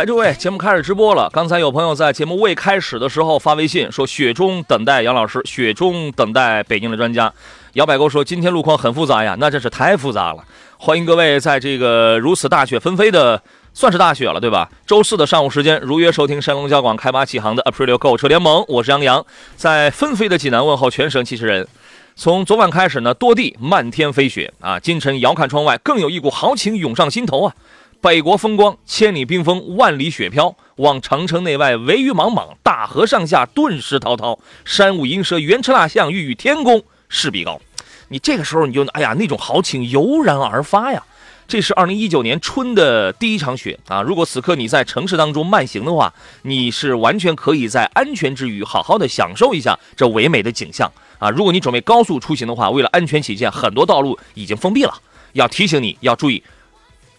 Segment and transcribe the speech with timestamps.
[0.00, 1.28] 来，诸位，节目开始直播了。
[1.30, 7.30] 刚才有朋友在节目未开始的时候发微信说：“雪中等待杨老师，雪中等待北京的专家。”
[7.74, 10.42] 摇摆哥说：“今天路况很复杂呀，那真是太复杂了。”
[10.80, 13.42] 欢迎各位在这个如此大雪纷飞的，
[13.74, 14.70] 算是大雪了，对吧？
[14.86, 19.26] 周四的上午时间，如约收听山东交广开发启航的 Aprilio 购车联盟，我是杨洋，
[19.56, 21.68] 在纷飞的济南问候全省汽车人。
[22.16, 27.54] 从昨晚开始呢，多地漫天飞雪啊，今晨遥看窗外，更有一股豪情涌上心头啊。
[28.02, 30.56] 北国风光，千里冰封，万里雪飘。
[30.76, 34.38] 望长城内外，惟余莽莽；大河上下，顿时滔滔。
[34.64, 37.60] 山舞银蛇，原驰蜡象，欲与天公试比高。
[38.08, 41.02] 你这个时候，你就哎呀，那种豪情油然而发呀。
[41.46, 44.00] 这是二零一九年春的第一场雪啊！
[44.00, 51.28] 如果此刻你在城市当中慢行的话，你是完全可以在安全之余，好好的享受一下这唯美的景象啊！
[51.28, 54.94] 如果你准备高速出行的话，为了安全起见，很多道路已经封闭了，
[55.32, 56.42] 要提醒你要注意。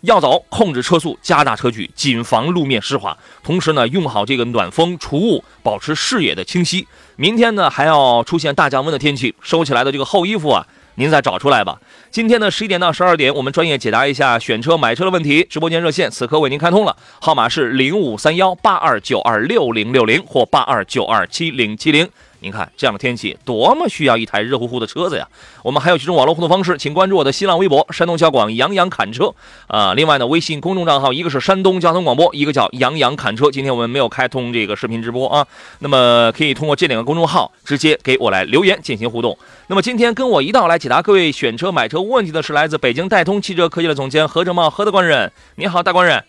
[0.02, 3.16] 要走，控制车速，加大车距，谨防路面湿滑。
[3.44, 6.88] 同时呢，用好这个暖风除雾，保持视野的清晰。
[7.16, 11.80] 明天呢，还要出现大降温的天气，收起来的这个厚衣服啊，您再找出来吧。
[12.10, 15.46] 今天呢，十一点到十二点，我们专业解答一下选车买车的问题。
[15.48, 22.10] 直播间热线此刻为您开通了，号码是零五三幺八二九二六零六零或八二九二七零七零。
[22.44, 25.28] 您看这样的天气，多么需要一台热乎乎的车子呀！
[25.62, 29.32] 我们还有几种网络互动方式，请关注我的新浪微博“山东交广杨洋侃车”
[29.70, 29.94] 啊。
[29.94, 33.52] 另外呢，微信公众账号一个是山东交通广播，一个叫杨洋侃车。
[33.52, 35.46] 今天我们没有开通这个视频直播啊，
[35.80, 39.38] 那么可以通过这两个公众号直接给我来留言进行互动。
[39.68, 45.32] 那么今天跟我一道来解答各位选车买车问题的是来自北京戴通汽车科技的总监何正茂何大官人。
[45.58, 46.24] 你好，大官人。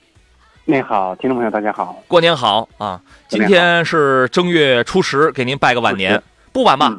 [0.65, 3.01] 你好，听众朋友，大家好，过年好啊！
[3.27, 6.97] 今天是正月初十，给您拜个晚年，不晚吧？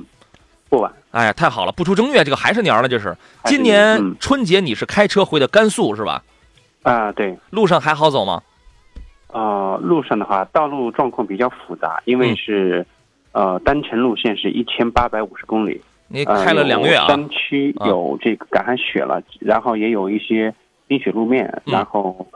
[0.68, 0.91] 不晚。
[1.12, 3.16] 哎呀，太好了，不出正月，这个还是年了，这是。
[3.46, 6.22] 今年春节你是开车回的甘肃是吧？
[6.81, 7.38] 啊，对。
[7.52, 8.44] 路上还好走吗？
[9.31, 12.85] 啊，路上的话，道路状况比较复杂，因为是
[13.31, 15.81] 呃单程路线是一千八百五十公里。
[16.09, 17.07] 你开了两个月啊？
[17.07, 20.53] 山区有这个赶上雪了，然后也有一些
[20.85, 22.28] 冰雪路面，然后。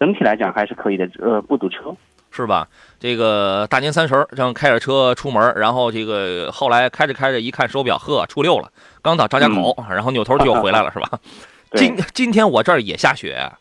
[0.00, 1.94] 整体来讲还是可以的，呃，不堵车，
[2.30, 2.66] 是吧？
[2.98, 8.72] 这个大年三十这样开着车出门，然后这个后来开着开着一看手表，呵，初六了，
[9.02, 11.20] 刚到张家口，然后扭头就又回来了，是吧？
[11.76, 13.52] 今今天我这儿也下雪，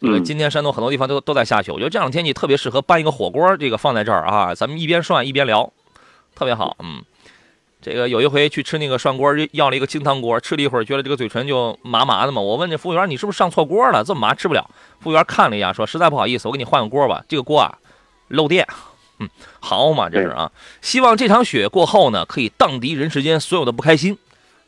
[0.00, 5.72] 这个今天山东很多地方都都在下雪，我觉得这样的天气特别适合搬一个火锅，这个放在这儿啊，咱们一边涮一边聊，
[6.36, 7.02] 特别好，嗯。
[7.82, 12.40] 这个有一回去吃那个涮锅，要了一个清汤锅，吃了一会儿，觉得这个嘴唇就麻麻的嘛。
[12.40, 14.04] 我问这服务员，你是不是上错锅了？
[14.04, 14.68] 这么麻吃不了。
[15.00, 17.24] 服务员看了一下，说：“实在不好意思，我给你换个锅吧。
[17.26, 17.78] 这个锅啊，
[18.28, 18.68] 漏电。
[19.18, 19.28] 嗯，
[19.60, 20.52] 好嘛，这是啊。
[20.82, 24.18] 希望这场雪过后呢，可以荡涤人世间所有的不开心，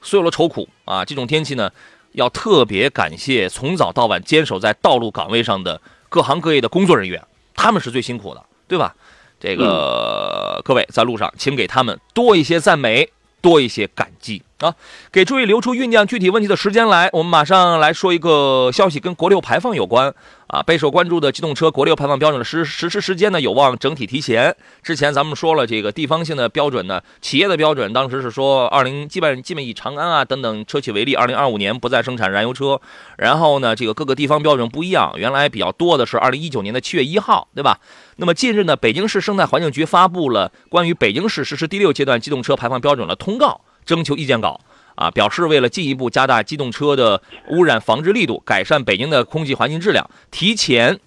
[0.00, 1.04] 所有的愁苦啊。
[1.04, 1.70] 这种天气呢，
[2.12, 7.22] 要特别感谢从早到晚坚守在道路岗位上的各行各业的工作人员，
[7.54, 8.94] 他们是最辛苦的，对吧？”
[9.42, 13.10] 这个各位在路上，请给他们多一些赞美，
[13.40, 14.72] 多一些感激啊！
[15.10, 17.10] 给诸位留出酝酿具体问题的时间来。
[17.12, 20.14] 我们马上来说一个消息，跟国六排放有关。
[20.52, 24.54] 啊，备受关注的机动车国六排放标准的实实施时间呢，有望整体提前。
[24.82, 32.78] 之前咱们说了，这个地方性的标准呢，企业的标准当时是说，二零基本基本以长安啊等等车企为例，二零二五年不再生产燃油车。
[33.16, 37.80] 然后呢，这个各个地方标准不一样，原来比较多的是二零一九年的七月一号，对吧？
[38.16, 44.60] 那么近日呢，北京市生态环境局发布了关于北京市实施第六阶段机动车排放标准的通告征求意见稿。
[44.94, 50.98] 啊，表示为了进一步加大机动车的污染防治力度，改善北京的空气环境质量，提前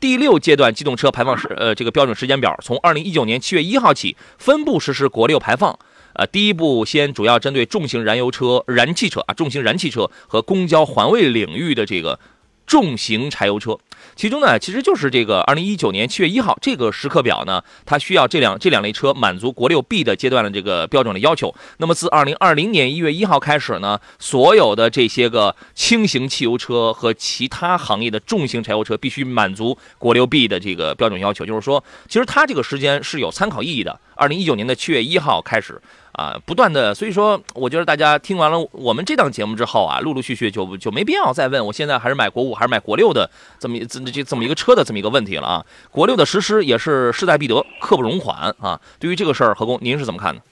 [0.00, 5.78] 第六阶段机动车排放时呃这个标准时间表，从二零一九年七月一号起分步实施国六排放。
[6.14, 12.20] 呃，第一步先主要针对重型燃油车、燃气车啊，重型燃气车和公交环卫领域的这个
[12.66, 13.78] 重型柴油车。
[14.14, 21.54] 其中呢，其实就是这个二零一九年七月一号这个时刻表呢，它需要这两这两类车满足国六 B 的阶段的这个标准的要求。
[21.78, 31.44] 那么自二零二零年一月一号开始呢，所有的这些个轻型汽油车和其他行业的重型柴油车必须满足国六 B 的这个标准要求。
[31.44, 33.98] 就是说，其实它这个时间是有参考意义的。
[34.14, 35.80] 二零一九年的七月一号开始。
[36.12, 45.64] 啊，不断的，所以说，我觉得大家听完了我们这档节目之后啊，陆陆续续就就没必要再问我现在还是买国五还是买国六的这么这这这么一个车的这么一个问题了啊。
[45.90, 48.78] 国六的实施也是势在必得，刻不容缓啊。
[49.00, 50.42] 对于这个事儿，何工您是怎么看的？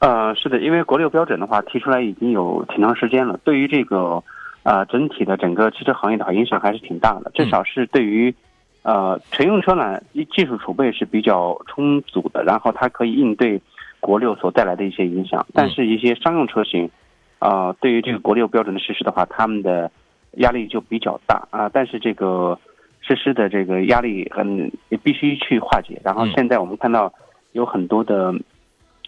[0.00, 4.22] 呃，是的，因为国六标准的话提出来已经有挺长时间了，对于这个
[4.64, 8.34] 呃整体的整个汽车行业的话影响还是挺大的，至少是对于
[8.82, 9.98] 呃乘用车呢
[10.36, 13.58] 技术储备是比较充足的，然后它可以应对。
[14.00, 16.90] 国六所带来的一些影响，但是一些商用车型，
[17.38, 19.90] 啊，对于这个国六标准的实施的话，他们的
[20.38, 21.68] 压力就比较大啊。
[21.72, 22.58] 但是这个
[23.00, 26.00] 实施的这个压力很也必须去化解。
[26.04, 27.12] 然后现在我们看到
[27.52, 28.34] 有很多的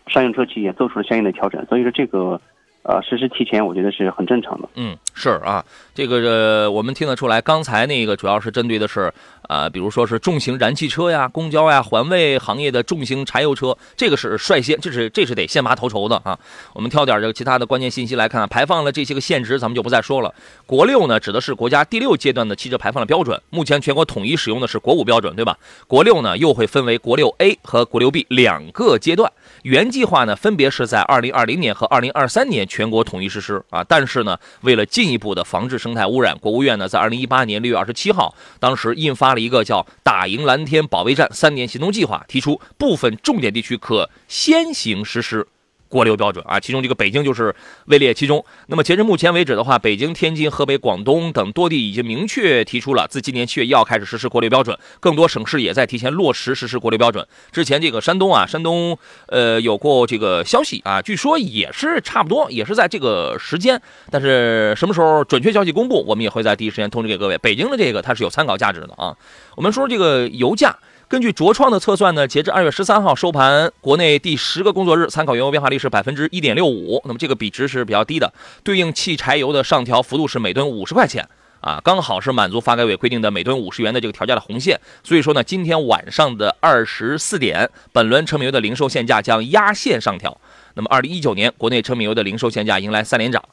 [0.06, 2.40] 商用车企也做出了相应的调整，所以说这个。
[2.84, 4.68] 呃，实施提前，我觉得是很正常的。
[4.74, 5.64] 嗯，是啊，
[5.94, 9.12] 这个我们听得出来，刚才那个主要是针对的是，
[9.48, 16.36] 呃，比如说是重型燃气车呀、公交呀、环卫行业的重型柴油车，这个是率先，这是这是得先拔头筹的啊。
[16.74, 20.34] 我们挑点这个其他的关键信息来看，排放的这些个限值，咱们就不再说了。
[20.66, 25.56] 国六呢，指的是国家第六阶段的汽车排放的标准，目前全国统一使用的是国五标准，对吧？
[25.86, 29.30] 国六呢，又会分为国六 A 和国六 B 两个阶段。
[29.62, 33.84] 原计划呢，分别是在二零二零年和二零二三年全国统一实施啊。
[33.84, 45.46] 但是呢，为了进一步的防治生态污染，国务院呢在二零一八年六月二十七号，当时印发了一个叫“打赢蓝天保卫战”三年行动计划，提出部分重点地区可先行实施。
[45.92, 47.54] 国六标准啊，其中这个北京就是
[47.84, 48.42] 位列其中。
[48.68, 57.26] 那么截至目前为止的话，北京、天津、河北、广东等多地已经明确提出了自今年七月一号开始实施国六标准，更多省市也在提前落实实施国六标准。
[57.52, 58.96] 之前这个山东啊，山东
[59.26, 63.78] 呃有过这个消息啊，据说也是差不多，也是在这个时间。
[64.10, 67.36] 但是什么时候准确消息公布，我们也会在第一时间通知给各位。
[67.36, 69.14] 北京的这个它是有参考价值的啊。
[69.56, 70.74] 我们说这个油价。
[71.12, 78.32] 根据卓创的测算呢，截至二月十三号收盘，国内第十个工作日参考原油变化率是百分之一点六五，那么这个比值是比较低的，
[78.64, 81.28] 对应汽柴油的上调幅度是每吨五十块钱
[81.60, 84.80] 啊，刚好是满足发改委规定的每吨五十元的这个调价的红线。
[85.04, 90.40] 所以说呢，今天晚上的二十四点，本轮成品油的零售限价将压线上调。
[90.72, 93.44] 那么二零一九年国内成品油的零售限价迎来三连涨，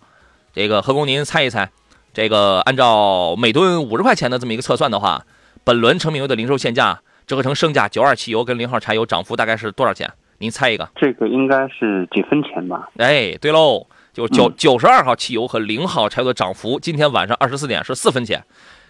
[0.53, 1.69] 这个何工您猜一猜，
[2.13, 5.25] 这个按照每吨五十块钱的这么一个测算的话，
[5.65, 7.01] 本轮成品油的零售限价。
[7.30, 10.12] 折合成升价，九二汽油跟零号柴油涨幅大概是多少钱？
[10.40, 10.90] 您猜一个？
[10.96, 12.90] 这个应该是几分钱吧？
[12.98, 18.44] 哎，对喽，就九九十二号汽油和零号柴油的涨幅，今天晚上二十四点是四分钱，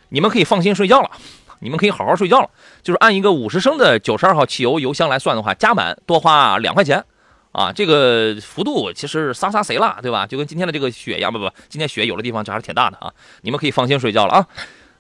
[0.08, 1.12] 你们可以放心睡觉了，
[1.60, 2.50] 你们可以好好睡觉了。
[2.82, 7.04] 就是按一个五十升的九十二号汽油油箱来算的话，加满多花两块钱，
[7.52, 10.26] 啊，这个幅度其实撒撒谁了，对吧？
[10.26, 14.48] 就跟今天的这个雪一样，不不，今天雪有的地方就还是挺大的啊，你们可以放心睡觉了啊。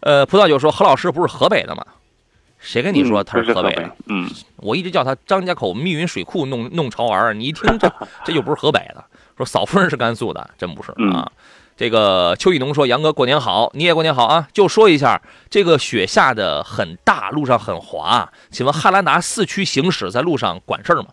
[0.01, 1.85] 呃，葡萄酒说何老师不是河北的吗？
[2.59, 3.89] 谁跟你说他是河北的？
[4.07, 7.91] 嗯，我一直叫他张家口密云水库弄弄潮儿，你一听这
[8.25, 9.03] 这又不是河北的。
[9.37, 11.31] 说嫂夫人是甘肃的，真不是啊。
[11.77, 18.29] 这个邱义农说：“杨哥过年好，你也过年好啊。”就说一下，这个雪下的很大，路上很滑。
[18.51, 21.07] 请问汉兰达四驱行驶在路上管事儿吗？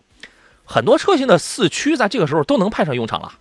[0.65, 3.31] 很多车型的四驱在这个时候都能派上用场了，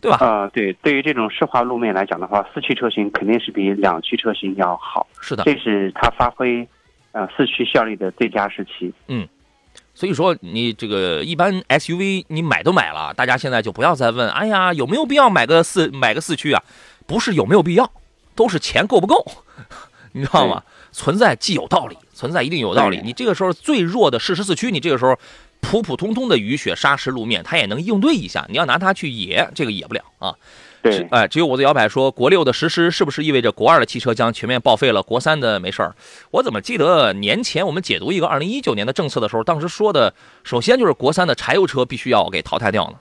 [0.00, 0.18] 对吧？
[0.24, 5.08] 啊，对，对于这种湿滑路面来讲的话，四驱车型肯定是比两驱车型要好。
[5.20, 6.68] 是的，这是它发挥。
[7.12, 8.92] 呃，四驱效力的最佳时期。
[9.08, 9.26] 嗯，
[9.94, 16.62] 所以说你这个一般 SUV 你买都买了，大家现在就不要再问，哎呀，有没有必要买个四买个四驱啊？
[17.06, 17.90] 不是有没有必要，
[18.34, 19.24] 都是钱够不够，
[20.12, 20.62] 你知道吗？
[20.92, 23.00] 存在既有道理，存在一定有道理。
[23.02, 25.18] 你这个时候最弱的适时四驱，你这个时候
[25.60, 28.46] 普普通通的雨雪沙石路面，它也能应对一下。
[28.48, 30.34] 你要拿它去野，这个野不了啊。
[30.82, 35.02] 对，哎，只有我的摇摆说，国六的实施是不是意味着国二的汽车将全面报废了？
[35.02, 35.94] 国三的没事儿。
[36.30, 42.94] 我怎么记得年前我们解读一个二零一九年的政策的时候，当时说的，首先就是国三的柴油车必须要给淘汰掉呢。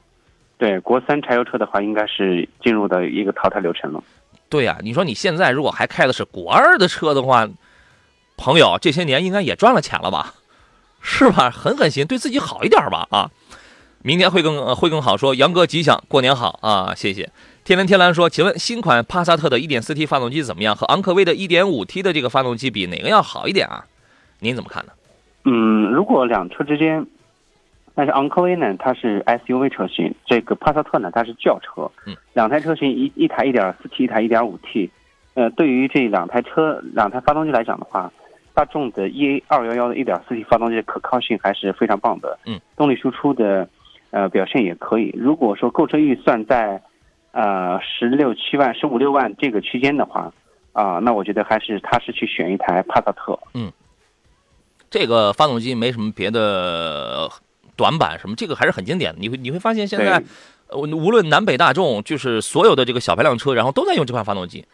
[0.57, 4.03] 对，国三柴油车的话，应该是进入的一个淘汰流程了。
[4.49, 7.47] 对呀，你说你现在如果还开的是国二的车的话，
[8.35, 10.33] 朋友这些年应该也赚了钱了吧？
[11.01, 11.49] 是吧？
[11.49, 13.31] 狠狠心，对自己好一点吧啊！
[14.01, 15.15] 明天会更会更好。
[15.15, 16.93] 说杨哥吉祥，过年好啊！
[16.95, 17.29] 谢谢。
[17.69, 20.75] 天蓝天蓝说：“请问新款帕萨特的 1.4T 发动机怎么样？
[20.75, 23.85] 和昂科威的 1.5T 的这个发动机比，哪个要好一点啊？
[24.39, 24.91] 您怎么看呢？”
[25.45, 27.05] 嗯，如果两车之间，
[27.93, 31.87] 但是昂科威呢，它是 SUV 车型，这个帕萨特呢，它是轿车。
[32.07, 34.89] 嗯，两台车型一一台 1.4T，一台 1.5T。
[35.35, 38.11] 呃，对于这两台车两台发动机来讲的话，
[38.55, 42.39] 大众的 EA211 的 1.4T 发动机的可靠性还是非常棒的。
[42.47, 43.69] 嗯，动力输出的
[44.09, 45.13] 呃表现也可以。
[45.15, 46.81] 如果说购车预算在
[47.31, 50.33] 呃，十六七万、十五六万这个区间的话，
[50.73, 53.37] 啊，那我觉得还是踏实去选一台帕萨特。
[53.53, 53.71] 嗯，
[54.89, 57.29] 这个发动机没什么别的
[57.75, 59.19] 短板什么，这个还是很经典的。
[59.19, 60.23] 你会你会发现现在，
[60.67, 64.65] 呃，无论南北大众，就是所有的这个小排量车，然后都在用这款发动机。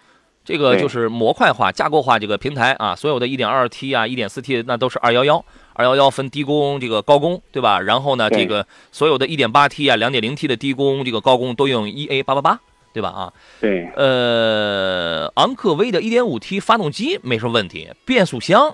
[0.45, 5.43] 这个就是模块化、架构化这个平台啊，所有的 1.2T 啊、1.4T 那都是211。
[5.75, 7.81] 211分低功、这个高功，对吧？
[7.81, 12.57] 然后呢，这个所有的 1.8T 啊、2.0T 的低功、这个高功都用 EA888，
[12.93, 13.09] 对吧？
[13.09, 13.85] 啊，对。
[13.97, 18.73] 呃，昂科威的 1.5T 发动机没什么问题，变速箱。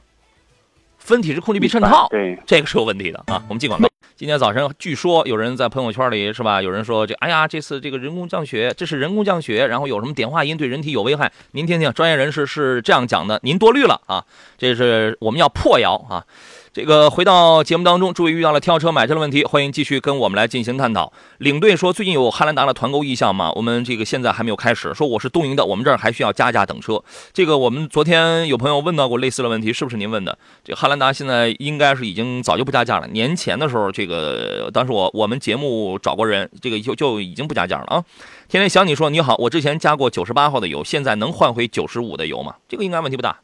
[1.00, 3.44] 分体式空气避衬套，对，这个是有问题的啊。
[3.48, 3.82] 我们尽管
[4.22, 6.62] 今天早晨据说有人在朋友圈里是吧？
[6.62, 11.32] 有人说这，哎呀，这次这个人工降雪，这是人工降雪，然后有什么碘化银对人体有危害？
[11.54, 14.24] 您听听，专业人士是这样讲的，您多虑了啊。
[14.60, 16.24] 这是我们要破谣啊。
[16.74, 21.12] 这个回到节目当中，诸位遇到了挑车买车的问题，欢迎继续跟我们来进行探讨。
[21.40, 23.52] 领队说最近有汉兰达的团购意向吗？
[23.58, 24.94] 我们这个现在还没有开始。
[24.94, 27.04] 说我是东营的，我们这儿还需要加价等车。
[27.34, 30.38] 这个我们昨天有朋友问到过类似的问题，是不是您问的？
[30.64, 33.08] 这个汉兰达现在应该是已经早就不加价了。
[33.10, 38.02] 年前的时候，这个当时我我们节目找过人，这个就就已经不加价了啊。
[38.48, 42.56] 天天想你说你好，我之前加过九十八号的油，现在能换回九十五的油吗？
[42.70, 43.42] 这个应该问题不大。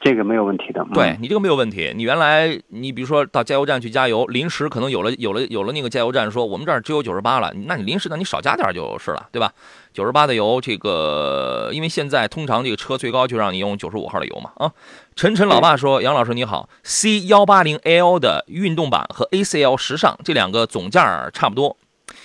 [0.00, 1.92] 这个没有问题的，对你这个没有问题。
[1.96, 9.52] 你原来你比如说到加油站去加油，临时可能有了有了有了那个加油站说我们这儿只有九十八了，那你临时呢你少加点就是了，对吧？
[9.92, 14.70] 九十八的油，这个因为现在通常这个车最高就让你用九十五号的油嘛啊。
[15.16, 21.76] 晨晨老爸说，杨老师你好，C 幺八零 L 的运动版和 ACL 时尚这两个总价差不多。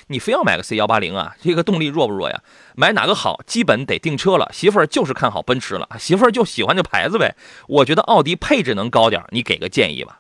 [0.07, 1.35] 你非要买个 C 幺八零啊？
[1.39, 2.41] 这个动力弱不弱呀？
[2.75, 4.47] 买哪个好，基本得订车了。
[4.51, 7.35] 媳妇儿就是看好奔驰了，媳妇儿就喜欢这牌子呗。
[7.67, 10.19] 我觉得奥迪配置能高点，你给个建议吧。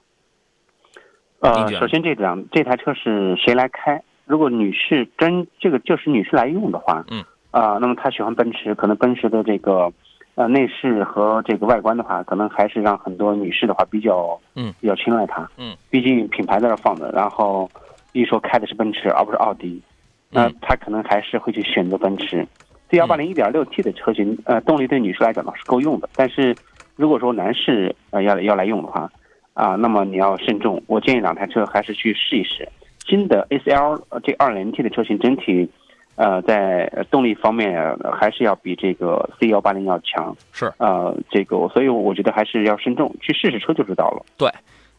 [1.39, 4.01] 呃，首先这两这台车是谁来开？
[4.25, 9.91] 如果女士真这个就是女士来用的话，嗯，啊，那么她喜欢奔驰，可能奔驰的这个
[10.35, 17.69] 呃内饰和这个外观的话，可能还是让很多女士的话比较嗯比较青睐它，嗯，毕竟品牌在这放着，然后。
[18.13, 19.81] 一说开的是奔驰而不是奥迪，
[20.29, 22.45] 那他可能还是会去选择奔驰。
[22.89, 26.09] C 幺八零一点六 T 的车型，呃，动力对女士来讲呢是够用的。
[26.13, 26.53] 但是
[26.97, 29.09] 如果说男士呃要要来用的话，
[29.53, 30.81] 啊，那么你要慎重。
[30.87, 32.67] 我建议两台车还是去试一试。
[33.07, 35.69] 新的 A C L 这二零 T 的车型整体，
[36.15, 40.35] 呃，在动力方面还是要比这个 C 幺八零要强。
[40.51, 44.25] 是，呃，这个所以我觉得还是要慎重，去试试车就知道了。
[44.37, 44.49] 对。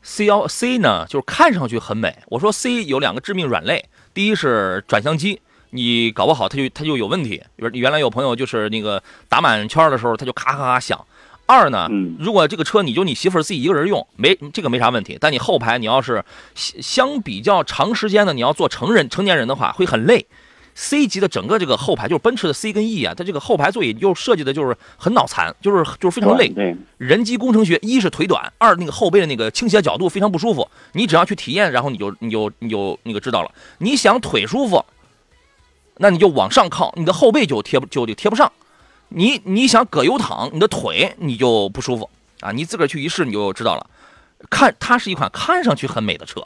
[0.02, 2.16] C 幺 C 呢，就是看上去很美。
[2.26, 5.40] 我说 C 有两个致命软肋，第一是转向机，
[5.70, 7.42] 你搞不好它就它就有问题。
[7.56, 11.02] 原原来有朋友就是那个打满圈的时候，它就咔咔咔响。
[11.46, 15.18] 二呢，如果这个车你就你媳妇儿自己一个人用，没这个没啥问题。
[15.20, 20.26] 但你后排你要是相比较长时间的，你要做成人成年人的话，会很累。
[20.74, 26.52] C 级的整个这个后排就是奔驰的 C 跟 E 啊，它这个后排座椅又设计的就是很脑残，就是就是非常累。
[26.96, 30.66] 人机工程学，一是腿短，二那个后背的那个倾斜角度非常不舒服。
[30.92, 33.52] 你只要去体验，然后你就你就你就那个知道了。
[33.78, 34.84] 你想腿舒服，
[35.98, 38.50] 那你就往上靠，你的后背就贴不就就贴不上。
[39.08, 42.08] 你你想葛优躺，你的腿你就不舒服
[42.40, 42.50] 啊。
[42.50, 43.86] 你自个儿去一试你就知道了。
[44.48, 46.42] 看它是一款看上去很美的车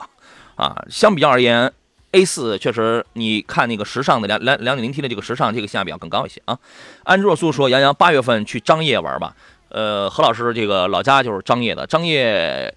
[0.56, 1.72] 啊，相比较而言。
[2.16, 6.58] A 四确实，你看那个时尚的两两两点零 T 的这个时尚，这个性价比要更高一些啊。
[7.04, 9.36] 安若素说：“杨洋八月份去张掖玩吧。”
[9.68, 12.74] 呃，何老师这个老家就是张掖的，张掖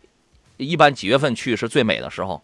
[0.58, 2.42] 一般几月份去是最美的时候？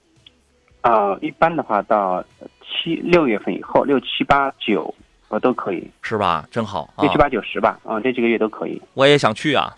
[0.80, 2.24] 啊，一般的话到
[2.62, 4.96] 七六月份以后，六七八九
[5.28, 6.48] 呃都可以，是吧？
[6.50, 8.82] 真好，六七八九十吧，啊，这几个月都可以。
[8.94, 9.76] 我也想去啊，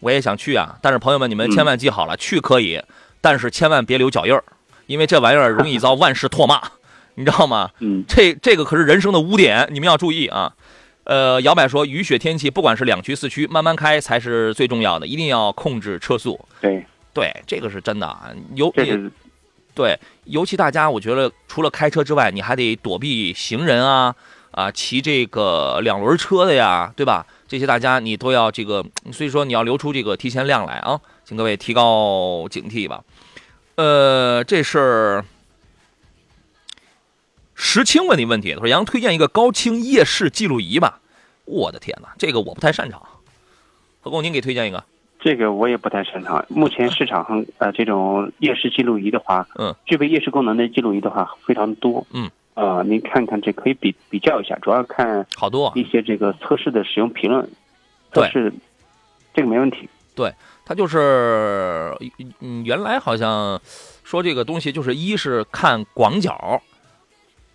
[0.00, 2.82] 我也想去啊，但是朋友们，你们千万记好了，去可以，
[3.20, 4.42] 但是千万别留脚印儿。
[4.88, 6.60] 因为这玩意儿容易遭万事唾骂，
[7.14, 7.70] 你知道吗？
[7.80, 10.54] 嗯，这这个可是人生的污点，你们要注意啊。
[11.04, 16.38] 呃，摇摆说雨雪天气，不管是两驱四驱，慢慢开才是最重要的，一定要控制车速。
[16.60, 18.30] 对对，这个是真的啊。
[18.54, 18.72] 尤
[19.74, 24.14] 对，尤其大家，我觉得除了开车之外，你还得躲避行人啊
[24.50, 27.24] 啊，骑这个两轮车的呀，对吧？
[27.46, 33.02] 这些大家你都要这个，所以说你要留出这个提前量来啊，请各位提高警惕吧。
[33.78, 35.22] 呃，这是
[37.54, 38.52] 石青问你问题。
[38.54, 40.98] 他说：“杨推荐一个高清夜视记录仪吧。”
[41.46, 43.00] 我的天哪，这个我不太擅长。
[44.00, 44.82] 何工，您给推荐一个。
[45.20, 46.44] 这个我也不太擅长。
[46.48, 52.04] 目前市场上呃，这种夜视记录仪的话，嗯，具备夜视功能的记录仪的话非常多。
[52.10, 57.48] 嗯，呃，您看看这可以比比较一下，主要看好多一些这个测试的使用评论。
[58.12, 58.52] 测试
[59.32, 59.88] 这个没问题。
[60.16, 60.34] 对。
[60.68, 61.96] 它就是，
[62.40, 63.58] 嗯，原来好像
[64.04, 66.60] 说这个东西就是一是看广角，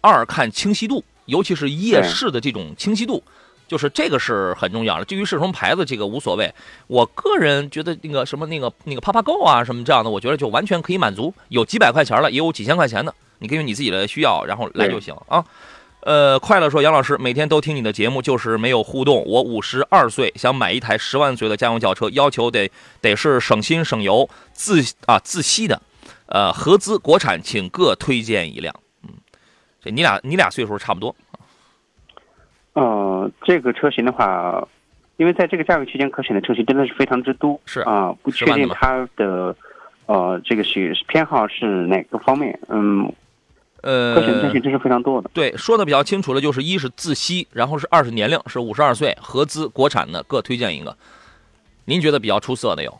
[0.02, 3.24] 二看清晰度，尤其是夜视的这种清晰度。
[3.66, 5.06] 就是这个是很重要的。
[5.06, 6.54] 至于是什么牌子，这个无所谓。
[6.88, 11.34] 我个人觉得那个什么那个那个 PapaGo 啊什么这样的，我觉得就完全可以满足。
[11.50, 15.44] 有几百块钱了，也有几千块钱的，你根据你自己的需要，然后来就行啊。
[16.06, 19.24] 呃，快乐说杨老师每天都听你的节目，就是没有互动。
[19.26, 22.70] 我五十二岁，想买一台十万左右的家用轿车，要求得
[23.00, 25.82] 得是省心省油、自啊自吸的，
[26.26, 28.76] 呃，合资国产，请各推荐一辆。
[29.04, 29.10] 嗯，
[29.82, 31.16] 这你俩你俩岁数差不多。
[32.74, 34.68] 呃，这个车型的话，
[35.16, 39.56] 因为在这个价位区间可选的车型真的是非常之多，是啊，不确定它的
[40.08, 43.10] 呃这个是偏好是哪个方面，嗯。
[43.84, 45.30] 呃，可选车型真是非常多的。
[45.34, 50.96] 对，说的比较清楚的，就是一是自吸，然后是二是年龄是五十二岁，合资国产的，各推荐一个。
[51.84, 52.98] 您觉得比较出色的有？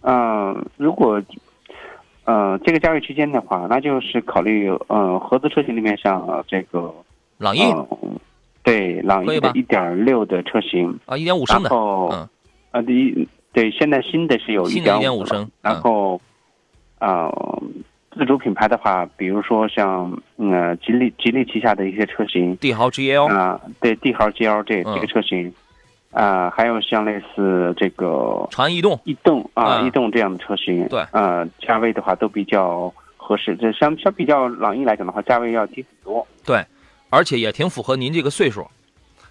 [0.00, 1.22] 嗯，如果
[2.24, 6.92] 呃这个价位区间的话，那就是考虑呃合资车型里面像这个
[7.38, 7.62] 朗逸，
[8.64, 12.28] 对，朗逸的一点六的车型啊，一点五升的，嗯，
[12.72, 16.20] 啊，第一对，现在新的是有一点五升，然后
[16.98, 17.30] 啊。
[18.14, 25.52] 自主品牌的话，比如说像呃吉利吉利旗下的一些车型，帝豪 GL 啊，对帝豪 GL 这这个车型，
[26.10, 33.56] 啊，还有像类似这个长安逸动、逸动啊、逸动这样的车型，对，呃，价位的话都比较合适。
[33.56, 36.26] 这相相比较朗逸来讲的话，价位要低很多。
[36.44, 36.62] 对，
[37.08, 38.66] 而且也挺符合您这个岁数，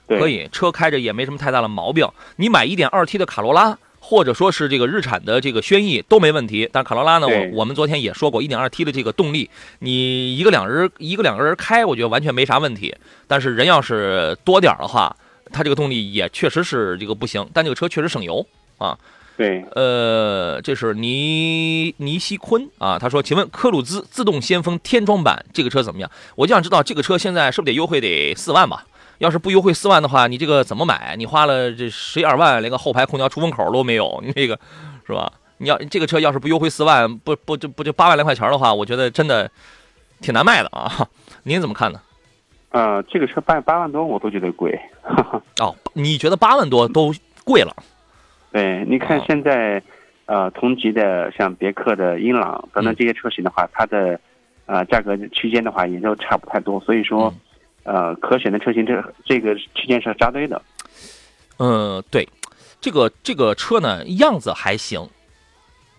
[0.07, 2.07] 可以车开着也没什么太大的毛病。
[2.35, 3.77] 你买一点二 T 的卡罗拉。
[4.03, 12.93] 或者说是这个日产的这个轩逸都没问题，但卡罗拉呢，我我们昨天也说过，，1.2T 的这个动力，你一个两人一个两个人开，我觉得完全没啥问题。
[13.27, 15.15] 但是人要是多点的话，
[15.53, 17.47] 它这个动力也确实是这个不行。
[17.53, 18.45] 但这个车确实省油
[18.79, 18.97] 啊。
[19.37, 26.11] 对，呃，这是尼尼西坤啊，他说，请问科鲁兹自动先锋天窗版这个车怎么样？
[26.35, 28.85] 我就想知道这个车现在是不是得优惠得四万吧？
[29.21, 31.15] 要是不优惠四万的话，你这个怎么买？
[31.15, 34.59] 你花了这十一二万，连个后排空调出风口都没有，你这个
[35.05, 35.31] 是吧？
[35.59, 39.47] 你要这个车要是不优惠四万，不不就不就八万来块钱的话，我觉得真的
[40.21, 41.07] 挺难卖的啊。
[41.43, 42.01] 您怎么看呢？
[42.71, 44.75] 呃，这个车八八万多我都觉得贵。
[45.61, 47.13] 哦，你觉得八万多都
[47.45, 47.71] 贵了？
[48.51, 49.79] 对，你看现在
[50.25, 54.19] 呃同级的像别克的英朗等等这些车型的话，它的
[54.65, 57.31] 呃价格区间的话也就差不太多，所以说。
[57.83, 60.61] 呃，可选的车型这这个区间是扎堆的。
[61.57, 62.27] 嗯，对，
[62.79, 65.07] 这个这个车呢样子还行，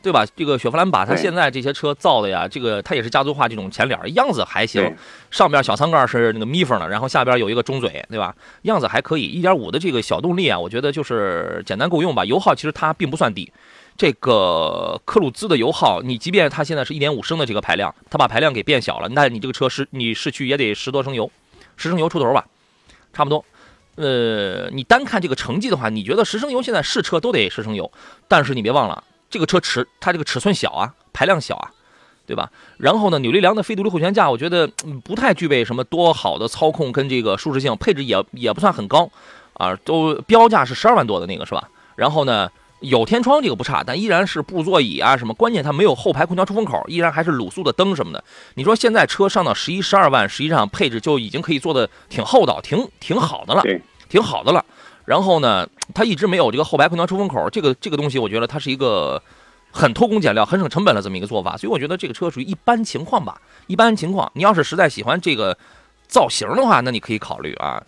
[0.03, 0.27] 对吧？
[0.37, 4.95] 这个雪佛兰把它现在这些车造的呀，这个它也是家族化这种前脸，样子还行。
[5.31, 8.35] 上边小舱盖是那个密封的，然后下边有一个中嘴，对吧？
[8.63, 9.25] 样子还可以。
[9.25, 12.25] 一点五的这个小动力啊，我觉得就是简单够用吧。
[12.25, 13.53] 油耗其实它并不算低。
[13.97, 21.31] 这个科鲁兹的油耗，你即便它现在是一点五升的这个排量，它把排量给变小了，那你这个车是你市区也得十多升油。
[21.77, 22.47] 十升油出头吧，
[23.13, 23.45] 差不多。
[23.97, 27.91] 呃，你单看这个成绩的话，你觉得十升油现在试车都得十升油，
[28.29, 31.71] 但是你别忘了，这个车尺它这个尺寸小啊，排量小啊，
[32.27, 32.51] 对吧？
[32.79, 34.67] 然后呢，扭力梁的非独立后悬架，我觉得
[35.05, 39.11] 不太具备什么多好的操控跟这个舒适性，配置也也不算很高
[39.55, 41.69] 啊，都标价是十二万多的那个是吧？
[41.97, 42.51] 然后呢？
[42.83, 48.23] 有天窗这个不差，但依然是布座椅啊什么，关键它没有后排空调出风口，依然还是卤素的灯什么的。
[48.55, 53.63] 你说现在车上到十一十二万，实际上配置就已经可以做的挺厚道、挺挺好的了，
[54.09, 54.65] 挺好的了。
[55.05, 59.23] 然后呢，它一直没有这个后排空调出风口，这个这个东西，我觉得它是一个
[59.71, 61.57] 很偷工减料、很省成本的这么一个做法。
[61.57, 64.31] 所以我觉得这个车属于一般情况吧，一般情况。
[64.35, 65.57] 你要是实在喜欢这个
[66.09, 67.83] 造型的话，那你可以考虑啊。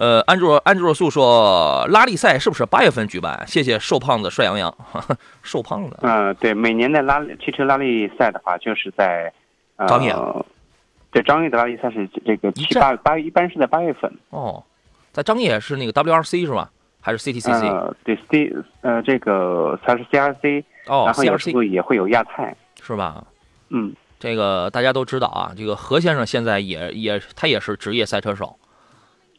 [0.00, 3.46] 呃，安卓安卓素说拉力赛是不是八月份举办？
[3.46, 4.74] 谢谢瘦胖子帅洋洋，
[5.44, 5.94] 瘦胖子。
[6.00, 9.30] 嗯，对，每年的拉汽车拉力赛的话，就是在
[9.86, 10.16] 张掖。
[11.12, 14.10] 对，张掖的拉力赛是这个七八八，一般是在八月份。
[14.30, 14.64] 哦，
[15.12, 16.70] 在张掖是那个 WRC 是吧？
[17.02, 17.66] 还是 CTCC？
[17.68, 20.64] 呃，对，C 呃这个它是 CRC。
[20.86, 23.22] 哦，然后有时候也会有亚太，是吧？
[23.68, 28.56] 嗯，这个大家都知道啊，这个何先生现在也也他也是职业赛车手。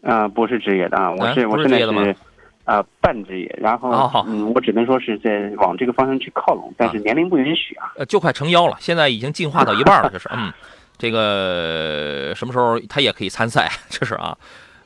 [0.01, 2.15] 啊，不是职业的啊，我是我现在是
[2.63, 3.89] 啊半职业，然后
[4.27, 7.91] 嗯，我只能说是在往这个方向去靠拢，但是年龄不允许啊。
[7.97, 10.51] 呃，就快成妖了，现在已经进化到一半了，这是嗯，
[10.97, 14.37] 这个什么时候他也可以参赛，这是啊。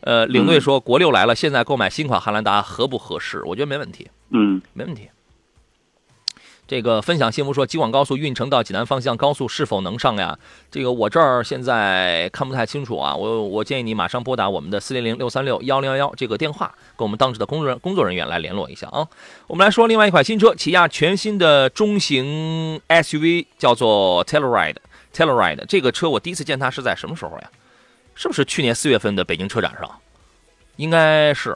[0.01, 3.41] 呃，领队说国六来了，现在购买新款汉兰达合不合适？
[3.45, 5.09] 我觉得没问题，嗯，没问题。
[6.67, 10.37] 这个分享幸福说，京广高速运城到济南方向高速是否能上呀？
[10.71, 13.15] 这个我这儿现在看不太清楚啊。
[13.15, 19.07] 我我建议你马上拨打我们的四零零六三六幺零幺幺这个电话，跟我们当时的工作人工作人员来联络一下啊。
[19.45, 24.77] 我们来说另外一款新车，起亚全新的中型 SUV 叫做 Telluride。
[25.13, 27.51] Telluride 这个车我第一次见它是在什么时候呀？
[28.15, 29.99] 是不是去年四月份的北京车展上？
[30.77, 31.55] 应该是。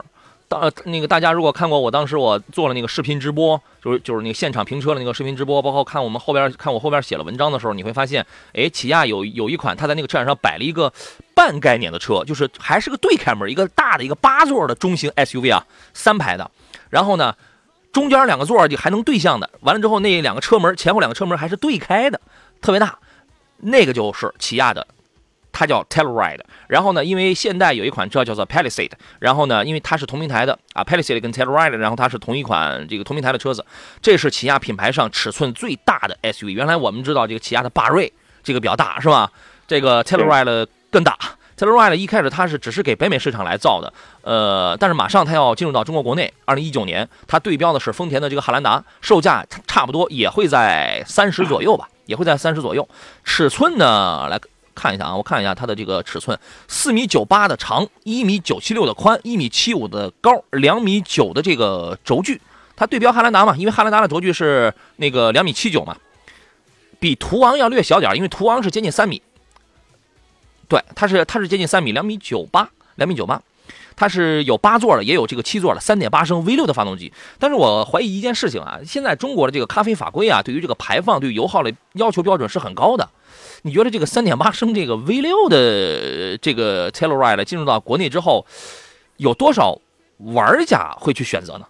[0.50, 10.92] 当那个大家如果看过我当时我做了那个视频直播，就是就是那个现场评车的那个视频直播，包括看我们后边看我后边写了文章的时候，你会发现，哎，起亚有有一款，它在那个车展上摆了一个
[11.36, 16.50] 半概念的车，就是还是个对开门，一个大的一个八座的中型 SUV 啊，三排的，
[16.90, 17.36] 然后呢，
[17.94, 22.20] 中间两个座就还能对向的，完了之后那两个车门前后两个车门还是对开的，
[22.60, 22.98] 特别大，
[23.58, 24.88] 那个就是起亚的。
[25.52, 33.66] 它叫 Telluride，然后呢，因为现代有一款车叫做 Palisade，然后呢，因为它是同平台的啊，Palisade 跟 Telluride，然后它是同一款这个同平台的车子，
[34.02, 36.52] 这是起亚品牌上尺寸最大的 SUV。
[36.52, 38.12] 原来我们知道这个起亚的霸锐
[38.44, 39.32] 这个比较大是吧？
[39.68, 41.18] 这个 Telluride 更大
[41.58, 52.88] ，Telluride 一开始它是只是给北美市场来造的，呃，但是马上它要进入到中国国内，二零一九年它对标的是丰田的这个汉兰达，售价差不多也会在三十左右吧，也会在三十左右，
[53.24, 54.40] 尺寸呢来。
[54.80, 56.39] 看一下啊，我看一下它的这个尺寸，
[56.70, 62.39] 四米九八的长，一米九七六的宽，一米七五的高，两米九的这个轴距，
[62.76, 65.98] 它对标汉兰达嘛，因为汉兰达的轴距是那个两米七九嘛，
[67.00, 69.22] 比途昂要略小点，因为途昂是接近三米，
[70.70, 73.42] 对，它是它是接近三米，两米九八，两米九八。
[73.96, 77.12] 它是有八座的，也有这个七座的，三点八升 V 六的发动机。
[77.38, 83.10] 但是我怀疑一件事情啊，现在中国的这个咖啡法规啊，对于这个排放、对油耗的要求标准是很高的。
[83.63, 88.45] 你觉得这个三点八升这个 V 六的这个 Telluride 进入到国内之后，
[89.17, 89.80] 有多少
[90.17, 91.65] 玩家会去选择呢？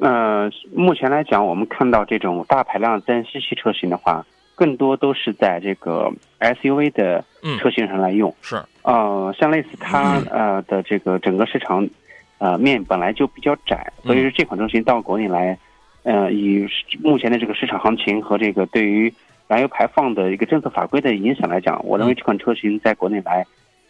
[0.00, 4.24] 呃，目前来讲，我们看到这种大排量自然吸气车型的话。
[4.56, 7.24] 更多都是在这个 SUV 的
[7.58, 11.88] 车型上来用，是，呃，像类似它呃的这个整个市场，
[12.36, 15.58] 呃面本来就比较窄，所以说这款车型到国内来，
[16.02, 16.68] 呃，以
[17.02, 19.10] 目前的这个市场行情和这个对于
[19.50, 23.44] 燃油排放的一个政策法规的影响来讲，我认为这款车型在国内来，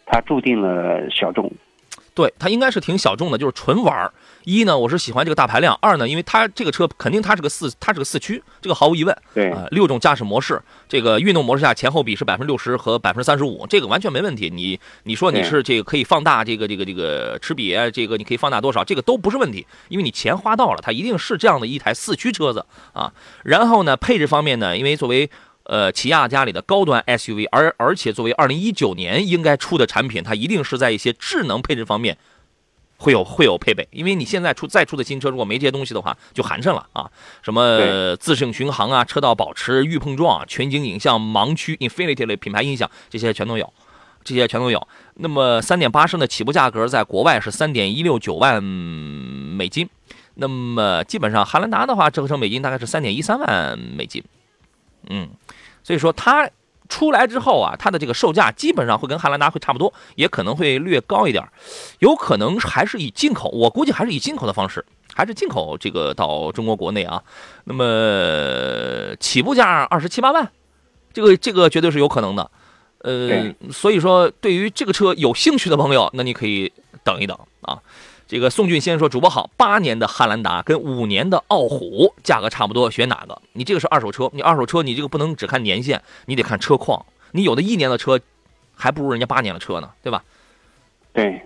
[0.07, 1.51] 它注定了小众。
[2.15, 4.11] 对，它应该是挺小众的，就是纯玩儿。
[4.43, 9.15] 一呢，我是喜欢这个大排量；二呢，因为它这个车肯定它是个四，它是个四驱，这个毫无疑问。
[9.35, 14.49] 对，六种驾驶模式，这个运动模式下前后比是百分之六十和百分之三十五，这个完全没问题。
[14.49, 23.13] 你你说你是这个可以放大这个这个这个齿比，这个你可以放大多少，这个都不是问题，因为你钱花到了，它一定是这样的一台四驱车子啊。
[23.43, 25.29] 然后呢，配置方面呢，因为作为
[25.71, 32.17] 呃起亚家里的高端 SUV，而而且作为二零一九年应该出的产品，它一定是在一些智能配置方面。
[32.97, 37.09] 会有会有配备，因为你现在出再出的新车，如果没这些东西的话，就寒碜了啊！
[37.41, 43.73] 什么自适应巡航啊、车道保持、预碰撞、全景影像、盲区、Infinity 类品牌音响，这些全都有，
[44.23, 44.87] 这些全都有。
[45.15, 49.89] 那么三点八升的起步价格在国外是三点一六九万美金，
[50.35, 54.23] 那么基本上汉兰达的话，折合成美金大概是三点一三万美金。
[55.09, 55.27] 嗯，
[55.83, 56.49] 所以说它。
[56.89, 61.41] 出来之后啊，它的这个售价基本上会跟汉兰达会差不多，也可能会略高一点，
[61.99, 67.23] 有可能还是以进口，我估计还是以进口的方式，还是进口这个到中国国内啊。
[67.63, 70.51] 那么起步价二十七八万，
[71.13, 72.51] 这个这个绝对是有可能的。
[73.03, 76.73] 呃，所以说对于这个车有兴趣的朋友，那你可以
[77.05, 77.45] 等一等啊。
[78.31, 83.41] 这个宋俊先说：“主播好，八年的汉兰达跟五年的傲虎价格差不多，选哪个？
[83.51, 87.05] 你这个是二手车，你二手车你这个不能只看年限，你得看车况。
[87.33, 88.17] 你有的一年的车，
[88.73, 90.23] 还不如人家八年的车呢，对吧？
[91.11, 91.41] 对，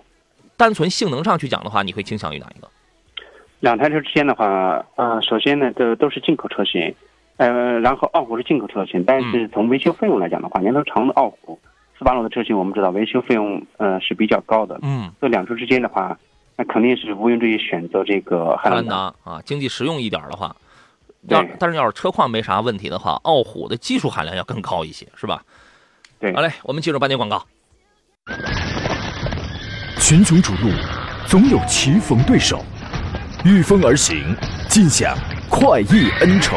[0.56, 2.68] 单纯性能上去讲的话，你会倾向于哪一个？
[3.58, 6.94] 两台车之间的话，呃，首先呢，都都是进口车型，
[7.38, 11.58] 呃，然后傲虎是进口车型，但是从维修费用来讲的话，年头长的傲虎
[11.98, 14.78] 斯巴鲁的车型，我们知道维修费用呃是比较高的。
[14.82, 16.16] 嗯，这两车之间的话。
[16.56, 20.56] 那肯定是毋庸置疑选择这个汉兰达啊，经济实用一点的话，
[21.28, 25.42] 要但是要是车况没啥问题的话，傲虎的技术含量要更高一些，是吧？
[26.18, 27.44] 对，好嘞，我们进入半点广告。
[29.98, 30.70] 群雄逐鹿，
[31.26, 32.64] 总有棋逢对手，
[33.44, 34.34] 御风而行，
[34.68, 35.14] 尽享
[35.50, 36.56] 快意恩仇，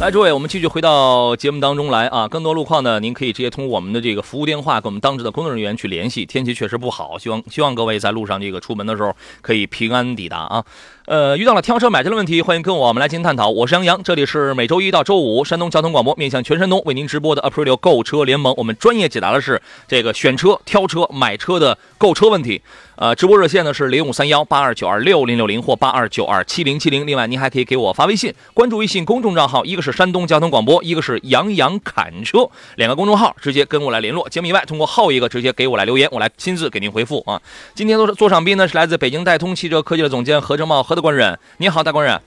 [0.00, 2.28] 来，诸位，我们继续回到节目当中来啊！
[2.28, 6.24] 更多路况呢，您可以直接通过我们的这个服务电话跟我们当值的工作人员去联系。
[6.24, 10.64] 天气确实不好，希望希望各位在路上这个出门的时候可以平安抵达啊。
[11.08, 13.48] 呃，遇到了挑车买车的问题，欢迎跟我们来进行探讨。
[13.48, 18.52] 我是杨洋，这里是每周一到周五山东交通广播面向全山东为您直播的 Aprilio 购车联盟。
[18.58, 22.60] 我们专业解答的是这个选车、挑车、买车的购车问题。
[22.96, 27.06] 呃，直播热线呢是零五三幺八二九二六零六零或八二九二七零七零。
[27.06, 34.28] 另外，您还可以给我发微信，关注微信公众账号，一个是山东交通广播，一个是杨洋侃车，两个公众号直接跟我来联络。
[34.28, 37.40] 节目以外，通过后一个直接给我来留言，我来亲自给您回复啊。
[37.74, 40.97] 今天坐坐上宾呢是来自北京戴通汽车科技的总监何正茂何。
[41.00, 42.20] 官人，你好，大官人。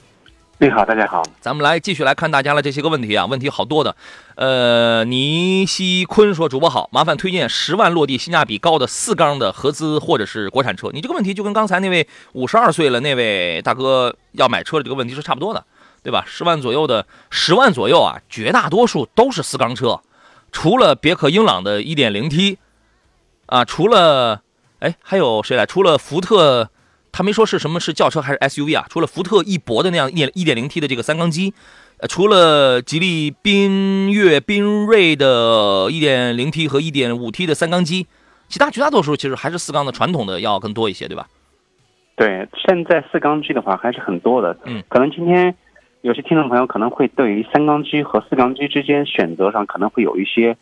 [0.57, 1.23] 你好，大家好。
[1.39, 3.95] 咱们来继续来看大家的这些个问题啊，问题好多的。
[4.36, 15.65] 呃，倪希坤说：“主播好，麻烦推荐十万落地、性价比高的四缸的合资或者是国产车。”你这个问题就跟刚才那位五十二岁了那位大哥要买车的这个问题是差不多的，
[16.03, 16.23] 对吧？
[16.27, 19.99] 十万左右的，十万左右啊，绝大多数都是四缸车，
[20.51, 22.60] 除了别克英朗的一点零 T，
[23.47, 24.43] 啊，除了
[24.77, 25.65] 哎还有谁来？
[25.65, 26.69] 除了福特。
[27.12, 28.86] 他没说是什么是轿车还是 SUV 啊？
[28.89, 31.54] 除了福特翼博的那样一点一点零 T 的这个三缸机，
[31.97, 38.08] 呃，除了吉利缤越、缤瑞的一点零 T 和一点五 T 的三缸机，
[38.47, 41.28] 其他绝大多数其实还是四缸的传统的要更多一些，对吧？
[42.15, 44.58] 对，现在四缸机的话还是很多的。
[44.63, 45.54] 嗯，可能今天
[46.02, 50.56] 有些听众朋友可能会对于三缸机和四缸机之间选择上可能会有一些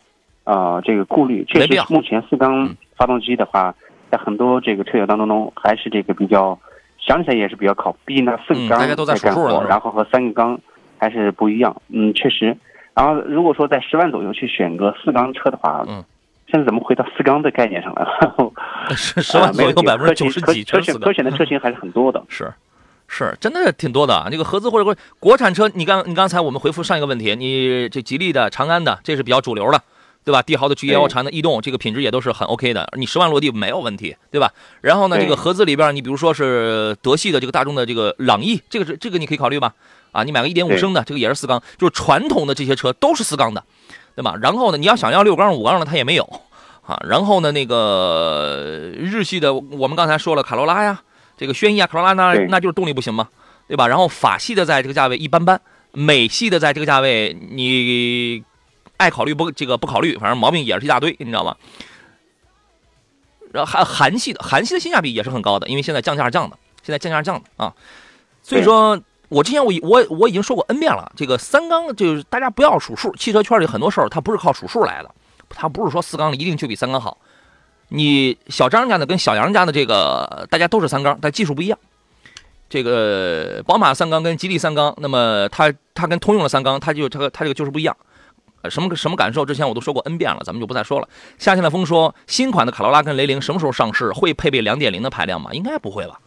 [0.44, 1.44] 呃这个顾虑。
[1.44, 3.72] 确实，目前四缸发动机的话。
[4.10, 6.58] 在很多这个车友当中中，还是这个比较
[6.98, 10.58] 想起来也是比较靠，毕竟它四个缸在干活，然后和三个缸
[10.98, 11.74] 还是不一样。
[11.88, 12.56] 嗯，确实。
[12.94, 16.04] 然后如果说在十万左右去选个四缸车的话，嗯，
[16.48, 18.52] 现在怎么回到四缸的概念上来了？
[18.94, 22.22] 十万左右百分之九十几车选可选的车型还是很多的。
[22.28, 22.52] 是，
[23.06, 24.26] 是，真的挺多的。
[24.30, 29.80] 那个合资或者国国产车，你刚你刚才我们回复上一个问题，你这吉利的、长安的，这是比较主流的。
[30.30, 30.40] 对吧？
[30.42, 32.88] 帝豪的 G L 长的逸动，这个品质也都是很 OK 的。
[32.96, 34.52] 你十万落地没有问题，对吧？
[34.80, 39.74] 然后呢，这个合资里边，你比如说是德系的这个大众的这个朗逸，这个是这个你可以考虑吧？
[40.12, 43.64] 啊，你买个一点五升的，这个也是四缸，就是传统的这些车都是四缸的，
[44.14, 44.36] 对吧？
[44.40, 46.22] 然后呢，你要想要六缸五缸的，它也没有
[46.86, 47.02] 啊。
[47.08, 51.02] 然后呢，那个日系的，我们刚才说了卡罗拉呀，
[51.36, 53.26] 这个轩逸啊，卡罗拉那那就是动力不行嘛，
[53.66, 53.88] 对吧？
[53.88, 58.44] 然后法系的在这个价位一般般，美系的在这个价位你。
[59.00, 61.56] 爱考虑不这个不考虑，反正毛病也是一大堆，你知道吗？
[63.50, 67.74] 然后韩韩系的，韩系的性价比也是很高的，因为现在降价降的，现在降价降的啊。
[68.42, 75.10] 所以说，我之前我我我已经说过 N 遍了，这个三缸就是大家不要数数，汽车圈里很多事儿它不是靠数数来的，
[75.48, 77.16] 它不是说四缸的一定就比三缸好。
[77.88, 81.76] 你小张家的跟小杨家的这个大家都是三缸，但技术不一样。
[82.68, 87.96] 这个宝马三缸跟吉利三缸，那么它它跟通用的三缸，它就它它这个就是不一样。
[88.68, 89.46] 什么什么感受？
[89.46, 91.08] 之前我都说过 N 遍了，咱们就不再说了。
[91.38, 94.10] 夏天的风说，新款的卡罗拉跟雷凌什么时候上市？
[94.12, 95.50] 会配备2.0的排量吗？
[95.52, 96.20] 应该不会吧？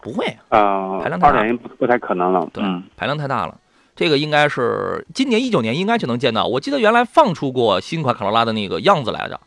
[0.00, 2.48] 不会啊，排量太大，2.0不不太可能了。
[2.52, 2.62] 对，
[2.96, 3.58] 排量太大了。
[3.96, 6.46] 这个应该是今年一九年应该就能见到。
[6.46, 9.40] 我记得原来放出过新款卡罗拉的那个样子来着。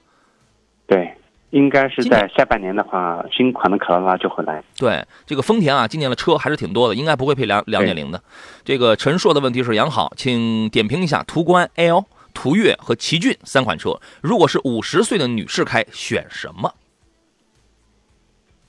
[0.88, 1.16] 对。
[1.52, 4.64] 应该是在下半年的话，新款的卡罗拉就会来。
[4.78, 8.22] 对，这个丰田啊，今年的车还是挺多的，应该不会配两两点零的。
[8.64, 16.74] 这个陈硕的问题是：杨好，请点评一下途观 L、途岳和奇骏三款车，如果是五十岁的女士开，选什么？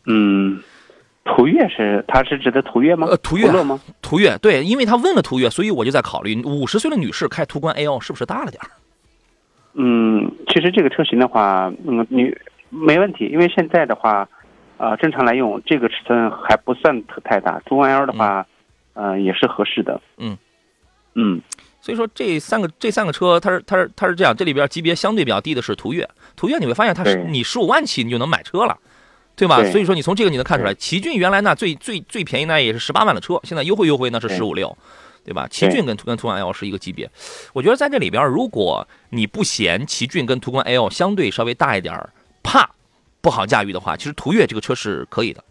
[0.07, 0.61] 嗯，
[1.25, 3.07] 途岳是，他是指的途岳吗？
[3.09, 3.81] 呃，途岳吗？
[4.03, 8.69] 途岳对，因为他问了途岳，所以我就在考虑，五十岁的女士开途观 L 是不是大了点儿？
[9.75, 12.35] 嗯，其实这个车型的话，嗯，你。
[12.75, 14.27] 没问题，因为现在的话，
[14.79, 17.61] 呃，正常来用，这个尺寸还不算太大。
[17.67, 18.47] 途观 L 的话，
[18.95, 20.01] 呃，也是合适的。
[20.17, 20.39] 嗯
[21.15, 21.43] 嗯，
[21.83, 26.09] 所以说这三个这三个车，它是它是它是这样，这里边级别相对比较低的是途岳。
[26.35, 28.79] 途岳你会发现它是你十五万起你就能买车了，
[29.37, 29.63] 对吧？
[29.71, 34.75] 所以说你从这个你能看出来，奇骏原来那最最最便宜那也是十八万的车，现在优惠优惠那是十五六，
[35.27, 35.47] 对吧？
[35.49, 37.11] 奇骏跟途跟途观 L 是一个级别。
[37.53, 42.09] 我觉得在这里边，如果你不嫌奇骏跟途观 L 相对稍微大一点儿。
[43.23, 45.43] 怕不好驾驭的话，其实途岳这个车是可以的。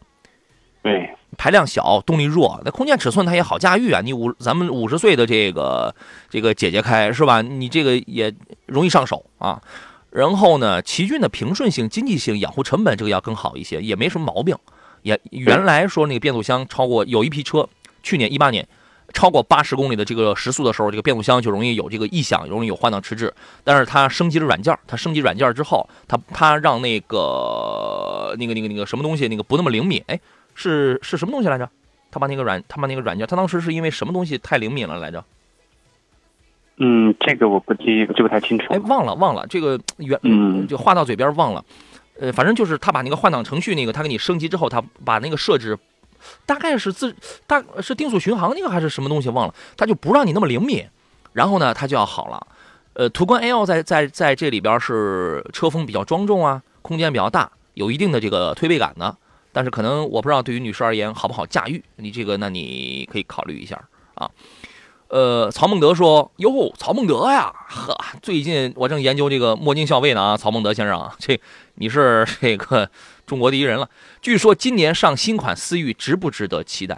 [0.83, 4.01] 对，排量小，动力弱，那空间尺寸它也好驾驭啊。
[4.03, 5.95] 你五咱们五十岁的这个
[6.29, 7.41] 这个姐姐开是吧？
[7.41, 8.33] 你这个也
[8.65, 9.61] 容易上手啊。
[10.09, 14.55] 然后呢，奇骏的平顺性、经济性、养护成本这个要更好一些，也没什么毛病。
[15.03, 17.69] 也原来说那个变速箱超过有一批车，
[18.03, 18.67] 去年一八年。
[19.11, 23.33] 超过八十公里的这个时速的时候，这个变速箱就容易有这个异响，容易有换挡迟滞。
[23.63, 30.03] 但是它升级了软件，它升级软件之后，它它让那个那个那个那个什么东西那个不那么灵敏。
[30.07, 30.19] 哎，
[30.55, 31.69] 是是什么东西来着？
[32.09, 35.23] 他把那个软他把那个软件，他当时是因为什么东西太灵敏了来着？
[36.77, 38.65] 嗯，这个我不记记不太清楚。
[38.73, 41.63] 哎，忘了忘了这个原嗯，就话到嘴边忘了。
[42.19, 45.77] 呃，反正就是他把那个换挡程序那个他给你升级之后，他把那个设置。
[46.45, 47.15] 大概是自
[47.47, 50.87] 大是定速巡航那个还是什么东西忘了，它就不让你那么灵敏，
[51.33, 52.47] 然后呢它就要好了。
[52.93, 59.15] 呃，途观 L 在在在这里边是车风比较庄重啊，空间比较大，有一定的这个推背感的。
[59.53, 63.81] 但是可能我不知道对于女士而言好不好驾驭，你这个那你可以考虑一下
[64.15, 64.29] 啊。
[65.11, 71.37] 呃，曹孟德说：“哟，曹孟德呀，呵，最近我正研究这个墨镜校尉呢啊，曹孟德先生， 这
[71.75, 72.89] 你是这个
[73.25, 73.89] 中国第一人了。
[74.21, 76.97] 据说今年上新款思域值不值得期待？”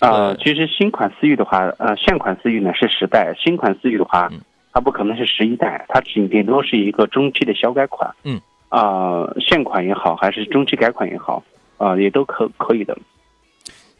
[0.00, 4.30] 啊，其实新款思域的话，呃，现款思域呢是十代，新款思域的话，
[4.72, 8.10] 它不可能是十一代，它顶顶多是一个中期的小改款。
[8.24, 8.40] 嗯。
[8.70, 11.42] 啊，现款也好，还是中期改款也好，
[11.76, 12.96] 啊，也都可可以的。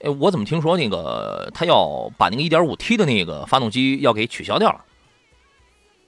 [0.02, 4.85] 哎，我怎么听说那个他要把那个 1.5T 的那个发动机要给取消掉了？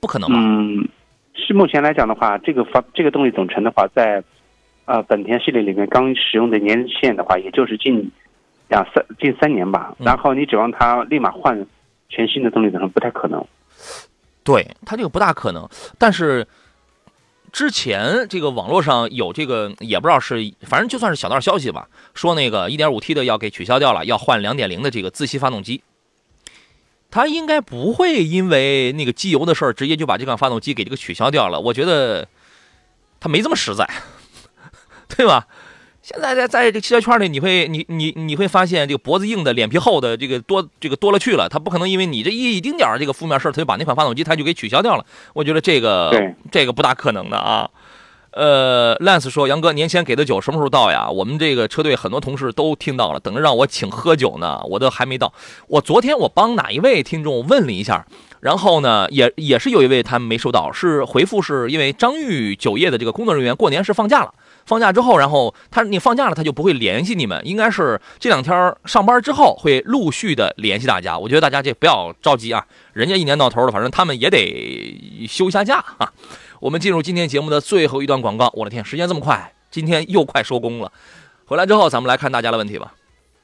[0.01, 0.37] 不可能吧？
[0.39, 0.89] 嗯，
[1.35, 4.23] 是目前来讲的话，这个发这个动力总成的话，在
[4.85, 8.11] 呃本田系列里面刚使用的年限的话，也就是近
[8.69, 9.95] 两三近三年吧。
[9.99, 11.67] 然后你指望它立马换
[12.09, 13.45] 全新的动力总成，不太可能。
[14.45, 16.47] 对它这个不大可能，但是。
[17.53, 25.83] 之前这个网络上有这个，也不知道是，反正就算是小道消息吧，说那个 1.5T 的要给取消掉了，要换2.0的这个自吸发动机。
[27.11, 31.59] 他应该不会因为那个机油的事儿，直接就把这款发动机给这个取消掉了。
[31.59, 32.29] 我觉得
[33.19, 33.89] 他没这么实在，
[35.09, 35.47] 对吧？
[36.09, 41.47] 现在在在这个汽车圈里，你会你你你会发现，这个脖子硬的、脸皮厚的，这个多这个多了去了。
[41.51, 45.05] 他不可能因为你这一丁点儿这个负面事儿，他就把那款发动机他就给取消掉了。
[45.35, 46.11] 我觉得这个
[46.51, 47.69] 这个不大可能的啊。
[48.31, 51.11] 呃，Lance 说：“杨哥，年前给的酒什么时候到呀？
[51.11, 55.35] 我们这个车队很多同事都听到了，等着让我请喝酒呢，我都还没到。
[55.67, 58.07] 我昨天我帮哪一位听众问了一下，
[58.41, 64.33] 然后呢，也也是有一位他没收到，是回复是因为张裕酒业的这个工作人员过年是放假了。”
[64.69, 67.41] 放假之后，然后他你放假了，他就不会联系你们。
[67.45, 71.19] 应该是这两天上班之后会陆续的联系大家。
[71.19, 76.13] 我觉得大家这不要着急啊，人家一年到头的，反正他们也得休一下假啊。
[76.61, 78.53] 我们进入今天节目的最后一段广告。
[78.55, 80.93] 我的天，时间这么快，今天又快收工了。
[81.47, 82.93] 回来之后，咱们来看大家的问题吧。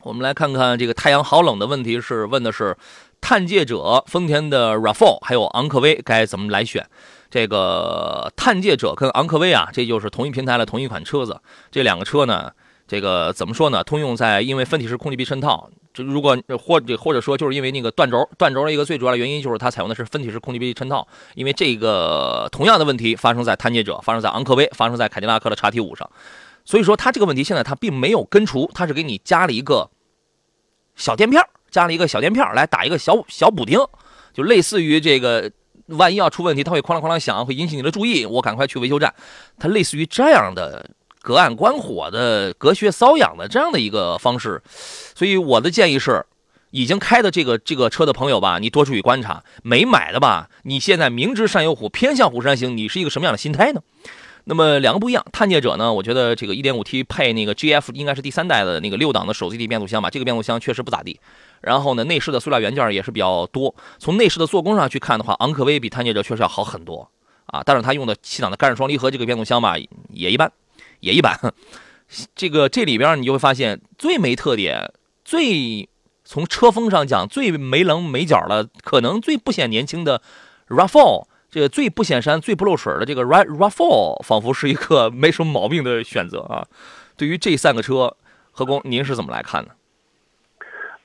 [0.02, 2.76] 我们来看看这个太阳好冷的问题是问的是
[3.22, 6.86] 探界者、丰田的 RAV4 还有昂科威该怎么来选。
[7.34, 11.40] 这个探界者跟昂科威啊，这就是同一平台的同一款车子。
[11.72, 12.52] 这两个车呢，
[12.86, 13.82] 这个怎么说呢？
[13.82, 21.08] 通用在因为分体式空气臂衬套，这如果或者或者说就是因为那个断轴断轴的一个最主要的原因就是它采用的是分体式空气臂衬套。
[21.34, 26.08] 因为这个同样的问题发生在探界者，发生在昂科威，发生在凯迪拉克的叉 T 五上。
[26.64, 29.90] 所以说它这个问题现在它并没有根除，它是给你加了一个
[30.94, 33.80] 小垫片，加了一个小垫片来打一个小小补丁，
[34.32, 35.50] 就类似于这个。
[35.86, 38.24] 万一要出问题，它会哐啷哐啷响，会引起你的注意。
[38.24, 39.14] 我赶快去维修站，
[39.58, 40.90] 它类似于这样的
[41.22, 44.62] 隔岸观火的、隔靴搔痒的这样的一个方式。
[45.14, 46.24] 所以我的建议是，
[46.70, 53.82] 已经开的这个这个车的朋友吧，你多注意观察；没买的吧，你现在明知山有虎，偏向虎山行，你是一个什么样的心态呢？
[54.46, 61.18] 那么两个不一样，探界者呢，我觉得这个 1.5T 配那个 GF 应该是第三代的那个六档的手自一体变速箱吧，这个变速箱确实不咋地。
[61.62, 63.74] 然后呢，内饰的塑料元件也是比较多。
[63.98, 67.08] 从内饰的做工上去看的话，昂科威比探界者确实要好很多
[67.46, 67.62] 啊。
[67.64, 69.76] 但是它用的七档的干式双离合这个变速箱吧，
[70.10, 70.52] 也一般，
[71.00, 71.38] 也一般。
[72.34, 74.92] 这个这里边你就会发现最没特点、
[75.24, 75.88] 最
[76.22, 80.20] 从车风上讲最没棱没角的，可能最不显年轻的
[80.68, 81.24] RAV4，
[81.54, 86.66] 这个最不显山、最不漏水的这个 RAV4，仿佛是一个 没什么毛病的选择啊。
[87.16, 88.16] 对于这三个车，
[88.50, 89.68] 何工您是怎么来看呢？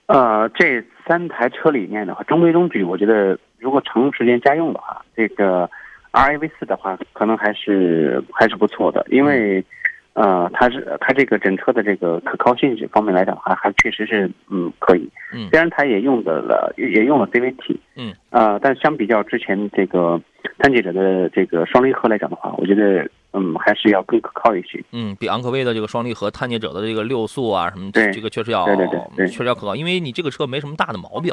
[0.07, 2.83] 呃，这三台车里面的话，中规中矩。
[2.83, 5.69] 我觉得，如果长时间家用的话，这个
[6.09, 9.63] R A V 四的话，可能还是还是不错的，因为，
[10.13, 15.09] 呃，它是它这个整车的这个可靠性方面来讲，还还确实是嗯可以。
[15.33, 15.47] 嗯。
[15.49, 17.79] 虽然它也用的了，也用了 C V T。
[17.95, 18.13] 嗯。
[18.29, 20.19] 呃，但相比较之前这个
[20.57, 23.09] 探界者的这个双离合来讲的话，我觉得。
[23.31, 24.83] 嗯，还是要更可靠一些。
[24.91, 29.75] 嗯，比昂科威的这个双离合、探界者的这个六速啊什么，这个确实要，对对对，确实要可靠。
[29.75, 31.31] 因为你这个车没什么大的毛病，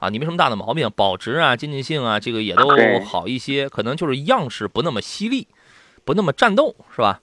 [0.00, 2.66] 啊，你没什么大的毛病，保值啊、经济性啊，这个也都
[3.04, 3.68] 好一些。
[3.68, 5.46] 可能就是样式不那么犀利，
[6.04, 7.20] 不那么战斗，是吧？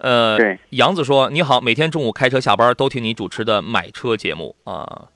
[0.00, 0.58] 呃，对。
[0.70, 5.06] 杨子说：“你好，每天中午开车下班都听你主持的买车节目啊。”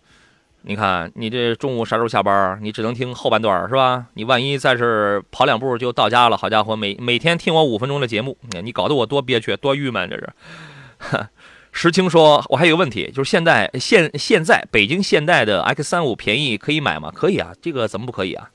[0.67, 2.59] 你看，你这中午啥时候下班？
[2.63, 4.07] 你只能听后半段是吧？
[4.15, 11.29] 你万一再是跑两步就到家了，好家伙，每每天听我五分钟的节目，你搞得我多憋屈，多郁闷，这是。
[11.71, 17.11] 石青说：“我还有个问题，就是现在现现在北京现代的 X 三五便宜可以买吗？
[17.15, 18.49] 可以啊，这个怎么不可以啊？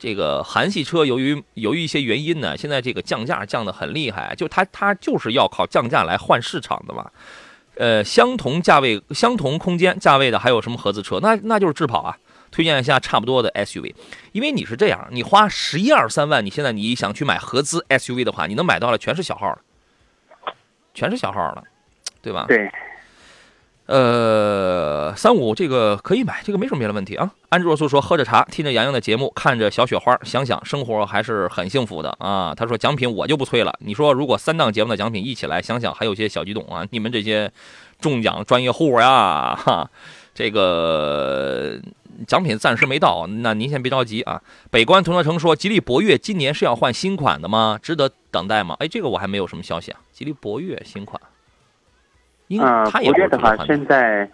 [0.00, 7.08] 这个韩系车由于由于一些原因呢，现在这个降价降的很厉害，就它它就是要靠降价来换市场的嘛。”
[7.76, 11.20] 呃，相同价位、相同空间价位的还有什么合资车？
[11.20, 12.16] 那那就是智跑啊。
[12.50, 13.94] 推荐一下差不多的 SUV，
[14.32, 20.52] 因为你是这样，你花十一二三万，你现在你想去买合资 SUV 的话，你能买到的全是小号的，
[20.92, 21.62] 全是小号的，
[22.20, 22.46] 对吧？
[22.48, 22.68] 对。
[23.90, 27.28] 呃，三五这个可以买，这个没什么别的问题啊。
[27.48, 32.54] 安若素说，喝着茶，听着洋洋的节目，看着小雪花，想想生活还是很幸福的啊。
[32.54, 36.86] 他说奖品我就不催了，你说如果三档节目的奖品一起来，想想还有些小激动啊。
[36.90, 37.50] 你们这些
[38.00, 39.90] 中奖专业户呀，哈，
[40.32, 41.80] 这个
[42.28, 44.40] 奖品暂时没到，那您先别着急啊。
[44.70, 47.76] 北关同乐城说，吉利博越今年是要换新款的吗？
[47.82, 48.76] 值得等待吗？
[48.78, 49.98] 哎，这个我还没有什么消息啊。
[50.12, 51.20] 吉利博越新款。
[52.58, 54.28] 呃，博越的话，现在，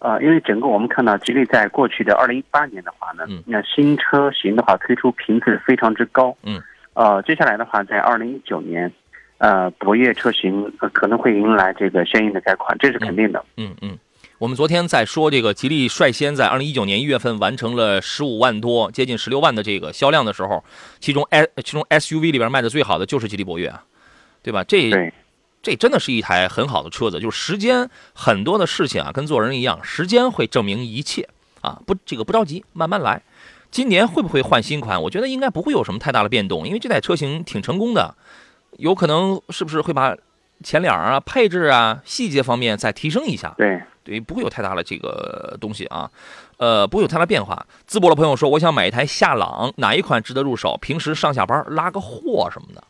[0.00, 6.60] 呃，因为整个我们看到吉利在过去的二零一八年的话呢，那新车型的话推出频次非常之高，嗯，
[6.92, 8.92] 呃，接下来的话，在二零一九年，
[9.38, 13.42] 呃，博越车型可能会迎来这个相应的改款，这是肯定的。
[13.56, 13.96] 嗯嗯，
[14.38, 20.62] 我们昨天在说这个吉利率先在二零一九年一月份完成了十五万多，接近十六万的这个销量的时候，
[21.00, 23.82] 其中 S 其中 SUV 里边卖的最好的就是吉利博越啊，
[24.42, 24.62] 对吧？
[24.64, 24.90] 这。
[25.64, 31.26] 这真的是一台很好的车子，就是时间很多的事情啊，跟做人一样，时间会证明一切
[31.62, 33.22] 啊，不，这个不着急，慢慢来。
[33.70, 35.02] 今年会不会换新款？
[35.02, 38.14] 我觉得应该不会有什么太大的变动，因为这台车型挺成功的，
[38.76, 40.14] 有可能是不是会把
[40.62, 43.52] 前脸啊、配置啊、细节方面再提升一下？
[43.56, 46.08] 对，对，不会有太大的这个东西啊，
[46.58, 47.66] 呃，不会有太大变化。
[47.88, 50.78] 淄博的朋友说，我想买一台夏朗，哪一款值得入手？
[50.80, 52.84] 平时上下班拉个货什么的。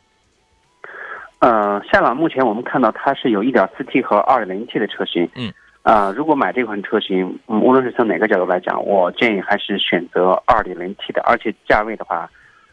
[1.45, 5.29] 呃，夏朗目前我们看到它是有 1.4T 和 2.0T 的车型。
[5.35, 12.27] 嗯，啊，如果买这款车型，嗯，无论是从哪个角度来讲，我建议还是选择 2.0T 的，而且价位的话，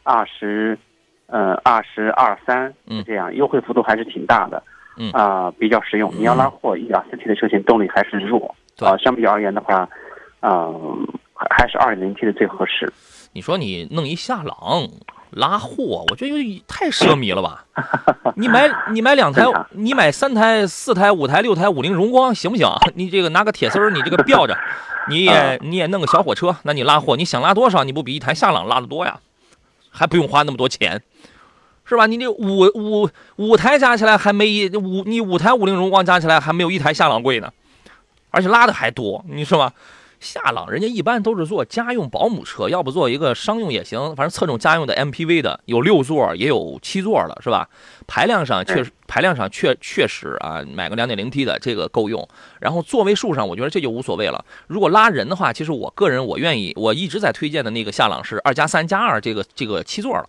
[0.04, 0.78] 二十，
[1.26, 2.72] 呃，二十二三，
[3.04, 4.62] 这样优惠幅度还是挺大的。
[4.96, 6.10] 嗯，啊，比较实用。
[6.14, 8.54] 你要拉货，1.4T 的车型动力还是弱。
[8.80, 9.86] 啊，相比而言的话，
[10.40, 12.90] 嗯，还是 2.0T 的最合适。
[13.32, 14.88] 你说你弄一夏朗？
[15.30, 17.64] 拉货，我觉得有点太奢靡了吧？
[18.36, 22.68] 你买你买两台，你买三台、四台、五台、六台五菱荣光行不行？
[22.94, 24.54] 你这个拿个铁丝儿，你这个吊着，
[25.08, 27.82] 你也你也弄个小火车，那你拉货，你想拉多少？
[27.82, 29.20] 你不比一台夏朗拉的多呀？
[29.88, 31.02] 还不用花那么多钱，
[31.86, 32.04] 是吧？
[32.06, 37.50] 你这五五五台加起来还没一五，你五台五菱荣光加起来还没有一台夏朗贵呢，
[38.30, 39.72] 而且拉的还多，你是吧？
[40.22, 47.68] 夏朗人家一般都是做家用保姆车，要不做一个商用也行，反正侧重家用的 MPV 的，有六座也有七座的，是吧？
[48.06, 52.26] 排量上确实排量上确确实啊，买个 2.0T 的这个够用。
[52.60, 54.44] 然后座位数上，我觉得这就无所谓了。
[54.68, 60.28] 如果拉人的话，其实我个人我愿意，我一直在推荐的那个夏朗是二加三加二这个这个七座了。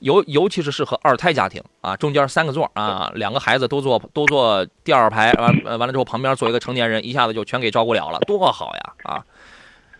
[0.00, 9.24] 尤尤其是适合二胎家庭啊，中间三个座啊，两个孩子都坐都坐第二排，完完了之后旁边坐一个成年人，一下子就全给照顾了了，多好呀啊！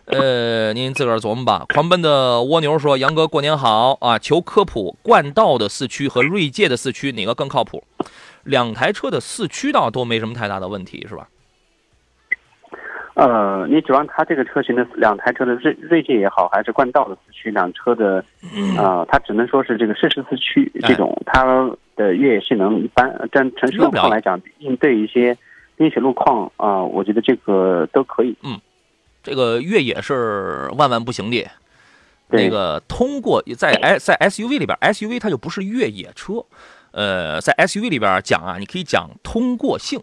[0.07, 1.65] 呃，您自个儿琢磨吧。
[1.73, 4.19] 狂奔的蜗牛说：“杨哥过年好啊！
[4.19, 7.85] 求科普，冠道的四驱和锐界的四驱哪个更靠谱？
[8.43, 11.29] 两台车的四驱倒都没什么太大的问题，是吧？”
[13.15, 18.25] 呃，你指望它这个车型的两台车的锐锐界也好，还是冠道的四驱两车的，
[18.79, 23.29] 啊，它只能说是这个适时四驱这种，它的越野性能一般。
[23.33, 25.37] 但城市路况来讲，应对一些
[25.77, 28.35] 冰雪路况啊，我觉得这个都可以。
[28.43, 28.59] 嗯，
[29.23, 31.47] 这个越野是万万不行的。
[32.29, 36.45] 那个通过在 S 在 SUV 里边，SUV 它就不是越野车。
[36.93, 40.01] 呃，在 SUV 里边讲啊，你可以讲通过性。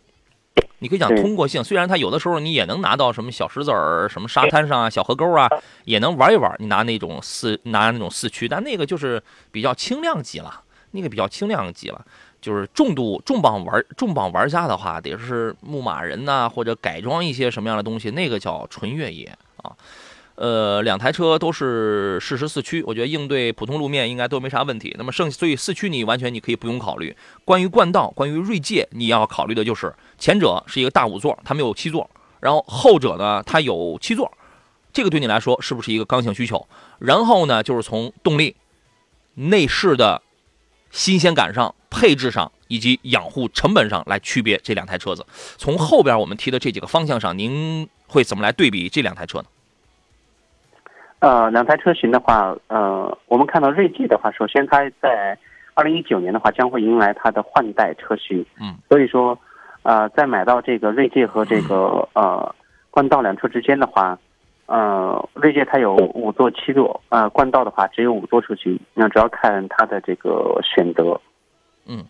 [0.80, 5.49] 你可以讲通过性，虽然它有的时候你也能拿到什么小石子儿、什么沙滩上啊、小河沟啊，
[5.86, 6.53] 也能玩一玩。
[6.60, 12.05] 你拿那种四拿那种四驱，但那个就是比较轻量级了，那个比较轻量级了。
[12.39, 19.26] 就是重度重磅玩重磅玩家的话，得是牧马人呐，或者改装一些什么样的东西，那个叫纯越野
[19.64, 19.72] 啊。
[20.38, 24.93] 呃，两台车都是适时四驱，我觉得应对普通路面应该都没啥问题。
[24.95, 27.15] 那么剩所以四驱你完全你可以不用考虑。
[27.43, 32.07] 关于冠道，关于锐界，你要考虑的就是前者是一个大五座，它没有七座，
[32.39, 34.31] 然后后者呢它有七座，
[34.93, 36.67] 这个对你来说是不是一个刚性需求？
[36.99, 38.55] 然后呢就是从动力、
[39.33, 40.21] 内饰的
[40.91, 45.25] 新鲜感上、配置上以及养护成本上来区别这两台车子。
[45.57, 49.45] 从后边我们提的这几个方向上，您会怎么来对比这两台车呢？
[51.20, 55.38] 呃，两台车型的话，呃，我们看到锐界的话，首先它在
[55.74, 59.38] 二零一九年的话将会迎来它的换代车型，嗯，所以说，
[59.82, 62.53] 呃，在买到这个锐界和这个呃
[62.91, 64.18] 冠道两车之间的话，
[64.68, 71.20] 呃，锐界它有五座、七座，呃，冠道的话只有五座车型，那主要看它的这个选择，
[71.88, 72.05] 嗯，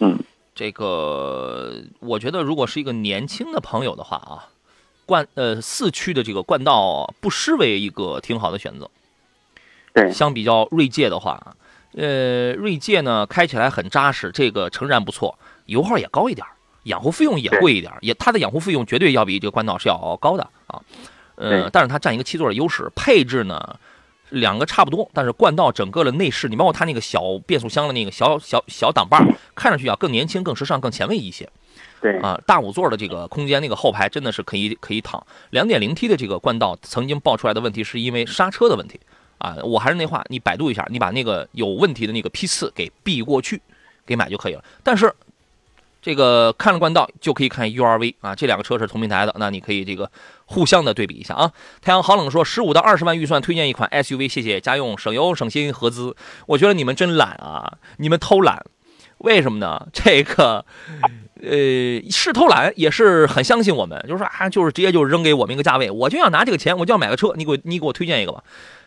[0.00, 0.18] 嗯，
[0.54, 4.48] 这个我觉得如果是一个年轻的朋友的话啊，
[5.06, 8.90] 冠呃四驱的这个冠道不失为一个挺好的选择。
[9.94, 11.56] 对，相比较锐界的话，
[11.94, 16.46] 呃，锐界呢开起来很扎实，这个诚然不错，油耗也高一点，
[16.82, 20.82] 养护费用也贵一点，也它的养护费用绝对要比这个冠道是要高的啊。
[21.36, 23.78] 呃，但是它占一个七座的优势，配置呢
[24.30, 31.48] 两个差不多，但是冠道整个的内饰，你包括它那个小变速箱的那个小小小挡把，看上去要更年轻、更时尚、更前卫一些。
[32.00, 35.24] 对啊，大五座的这个空间，那个后排真的是可以可以躺。
[35.50, 39.00] 两点零 T 的这个冠道曾经爆出来的问题是因为刹车的问题
[39.38, 43.60] 啊，我还是那话，你百度一下，你把那个有问题的那个批次给避过去，
[44.04, 44.64] 给买就可以了。
[44.82, 45.12] 但是。
[46.02, 50.08] 这个看了冠道就可以看 URV 啊，这两个车是同平台的，那你可以这个
[50.44, 51.52] 互相的对比一下啊。
[51.82, 56.14] 太阳好冷说，十五到二十万预算推荐一款 SUV，谢谢家用省油省心合资。
[56.46, 58.64] 我觉得你们真懒啊，你们偷懒，
[59.18, 59.88] 为什么呢？
[59.92, 60.64] 这个
[61.48, 68.42] 呃是偷懒，也是很相信我们，就是说啊，就是直接就扔给我们一个价位，我就要拿这个钱，我就要买个车，你给我你给我推荐一个吧。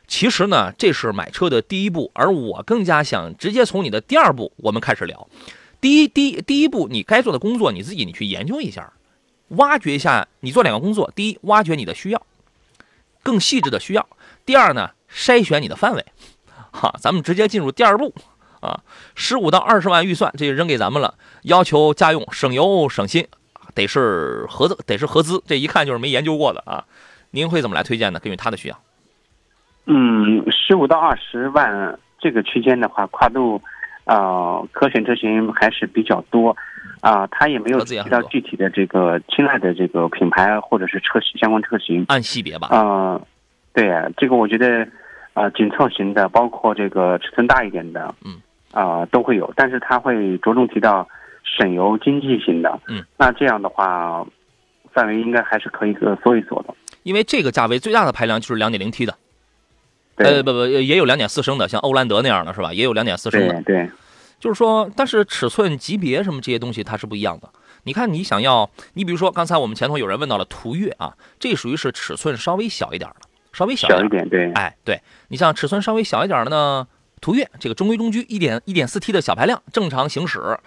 [0.08, 5.28] 其实呢，这是买车的第一步，而我更加想直接从你的第二步我们开始聊。
[5.80, 8.92] 第一，第一第一步，你该做的工作，你自己你去研究一下，
[9.50, 10.28] 挖掘一下。
[10.42, 12.22] 你做两个工作：第一，挖掘你的需要，
[13.24, 14.02] 更细致的需要；
[14.46, 16.04] 第二呢，筛选你的范围。
[16.72, 18.14] 哈，咱们直接进入第二步
[18.62, 18.80] 啊，
[19.16, 21.14] 十五到二十万预算，这就扔给咱们了。
[21.44, 23.28] 要求家用、省油、省心，
[23.74, 25.42] 得是合资，得是合资。
[25.46, 26.84] 这一看就是没研究过的啊。
[27.32, 28.20] 您会怎么来推荐呢？
[28.20, 28.80] 根据他的需要。
[29.86, 33.62] 嗯，十五到二十万这个区间的话，跨度。
[34.06, 36.56] 呃，可选车型还是比较多，
[37.00, 42.70] 啊，他也没有提到具体的这个青睐的这个品牌或者是车型相关车型，按系别吧。
[42.72, 43.22] 嗯，
[43.72, 44.88] 对啊，这个我觉得，
[45.36, 48.42] 呃，紧凑型的，包括这个尺寸大一点的，嗯，
[48.72, 51.08] 啊，都会有，但是它会着重提到
[51.44, 54.26] 省油经济型的，嗯，那这样的话，
[54.92, 59.16] 范围应该还是可以呃缩一缩的，因为这个价位最大的排量就是两点零 T 的。
[60.22, 62.74] 呃不不也有两点四升的，像欧蓝德那样的是吧？
[62.74, 63.62] 也有两点四升的。
[63.62, 63.90] 对，
[64.38, 67.50] 就是说，但是尺寸级别什么这些东西它是不一样的。
[67.84, 74.52] 你看，你想要，你比如说刚才我们前头有人问到了途岳啊，这属于是尺寸稍微小一点的，稍微小一点对。
[74.52, 75.00] 哎，对
[75.30, 76.86] 你像尺寸稍微小一点的呢，
[77.22, 80.58] 途岳这个中规中矩，一点一点四 T 的小排量，正常行驶，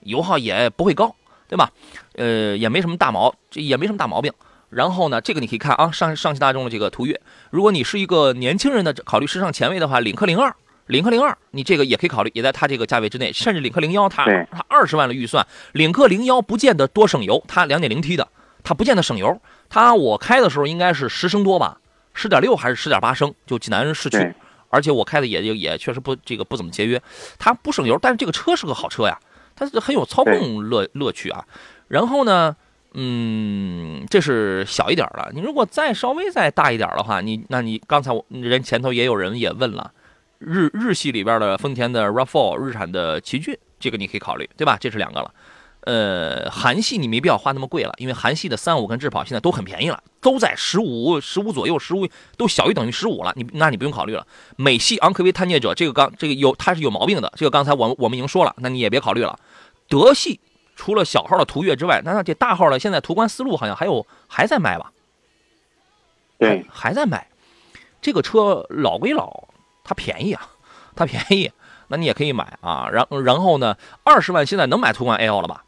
[0.00, 1.14] 油耗也不会高，
[1.48, 1.70] 对吧？
[2.14, 4.32] 呃，也没什么大毛，这也没什么大毛病。
[4.68, 7.20] 然后呢，这个你可以看啊，上上汽大众的这个途岳，
[7.50, 10.54] 如果你是一个年轻人的考虑时尚前卫的话，领克零二，
[10.86, 18.28] 领克零二，你这个也可以考虑，也在它这个价位之内，甚至领克零幺，它它二十万的预算，领克零幺不见得多省油，它两点零 T 的，
[18.62, 21.80] 它不见得省油，它我开的时候应该是十升多吧，
[22.14, 24.32] 十点六还是十点八升，就济南市区，
[24.70, 27.02] 而且我开的也也确实不这个不怎么节约，
[27.38, 29.18] 它不省油，但是这个车是个好车呀，
[29.54, 31.44] 它是很有操控乐乐趣啊，
[31.88, 32.56] 然后呢。
[32.92, 35.30] 嗯，这是小一点了。
[35.32, 39.92] 你如果再稍微再大一点的话，你那你刚才我人前头也有人也问了，
[40.40, 44.76] 日日系里边的丰田的 RAV4，日产的奇骏，这个你可以考虑，对吧？
[44.80, 45.32] 这是两个了。
[45.82, 53.32] 呃，韩系你没必要花那么贵了，因为韩系的三五跟智跑现在都很便宜了，都在十五十五左右，十五都小于等于十五了。
[53.36, 54.26] 你那你不用考虑了。
[54.56, 59.38] 美系昂科威探界者这个刚这个有它是有毛病的，这个刚才我们我们已经说了，那你也别考虑了。
[59.88, 60.40] 德系。
[60.76, 64.90] 除了小号的途岳之外，那那这大号的现在途观思路好像还有还在卖吧？
[66.38, 67.28] 对，还在卖。
[68.00, 69.48] 这个车老归老，
[69.84, 70.48] 它便宜啊，
[70.96, 71.52] 它便宜，
[71.88, 72.88] 那你也可以买啊。
[72.90, 75.64] 然然后呢，二十万现在能买途观 L 了吧？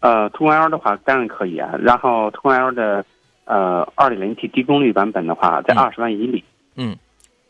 [0.00, 1.70] 呃，途观 L 的话当然可以啊。
[1.78, 3.04] 然后途观 L 的
[3.44, 6.44] 呃二点零 T 低功率版本的话，在二十万以里，
[6.76, 6.96] 嗯，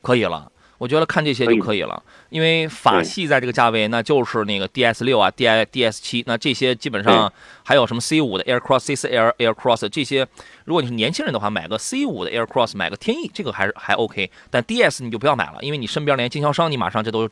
[0.03, 0.51] 可以了。
[0.79, 7.31] 我觉得看这些就可以了，因为法系在这个价位，那就是那个 DS 六啊、D I D S 七，那这些基本上
[7.63, 10.27] 还有什么 C 五的 Air Cross、C 四 Air Air Cross 这些，
[10.65, 14.31] 如果你是年轻人的话，买个 C 五的 Air Cross，买个天翼，这个还是还 OK。
[14.49, 17.29] 但 DS 你就不要买了，因为你身边连经销商你马上这都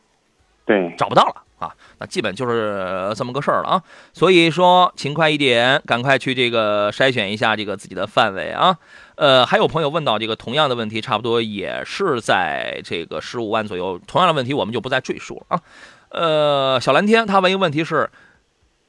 [0.69, 3.83] 对找不到了啊，那基本就是这么个事儿了啊。
[4.13, 8.77] 所以说勤快一点，赶快去这个筛选一下这个自己的范围啊。
[9.15, 13.99] 呃，还有朋友问到这个同样的问题，差不多也是在这个十五万左右。
[14.05, 15.61] 同样的问题，我们就不再赘述了啊。
[16.09, 18.11] 呃，小蓝天他问一个问题是，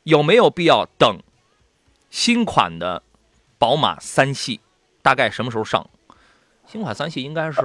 [0.03, 1.18] 有没有必要等
[2.11, 3.03] 新款的
[3.59, 4.61] 宝马三系？
[5.01, 5.89] 大概什么时候上？
[6.71, 7.61] 新款三系应该是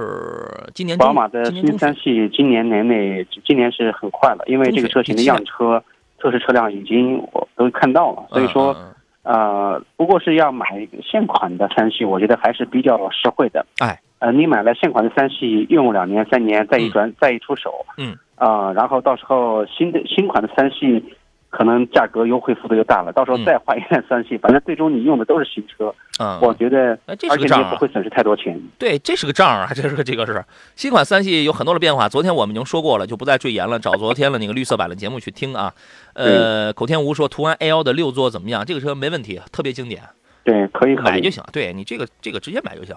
[0.74, 0.98] 今年。
[0.98, 5.80] 宝马的新三系今年年内，今年是很快了，因为这个车型的样车
[6.18, 8.76] 测试车辆已经我都看到了，所以说。
[9.22, 13.66] 呃，不过是要买现款的三系，我觉得还是比较实惠的。
[13.80, 21.04] 哎，呃，你买了现款的三系，用两年、三年，再一转，再一出手，嗯，啊，然后到时候新的新款的三系，
[21.50, 25.94] 可能价格优惠幅度又大了，到时候再换一辆三系，反正最终你用的都是新车。
[26.18, 28.60] 嗯，我觉得，哎，这是个账啊，不会损失太多钱。
[28.78, 30.44] 对，这是个账啊，这是个这个是
[30.74, 32.08] 新款三系有很多的变化。
[32.08, 33.78] 昨天我们已经说过了，就不再赘言了。
[33.78, 35.72] 找昨天的那个绿色版的节目去听啊。
[36.14, 38.64] 呃，口天吴说途安 L 的六座怎么样？
[38.64, 40.02] 这个车没问题，特别经典。
[40.44, 41.42] 对，可以买就行。
[41.52, 42.94] 对你这个这个直接买就行。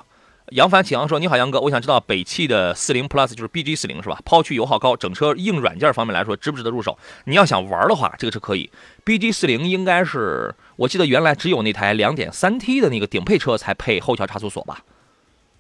[0.52, 4.20] 杨帆启航说：“你好，杨哥，我想知道北汽的四零 Plus 就是 BG 四零是吧？
[4.26, 6.98] 抛去油耗高，整车硬软件方面来说，值不值得入手？
[7.26, 8.70] 你要想玩的话，这个车可以。
[9.06, 14.80] BG 四零应该是，我记得原来只有那台两点三 T 的那个顶配车才配后桥差速锁吧，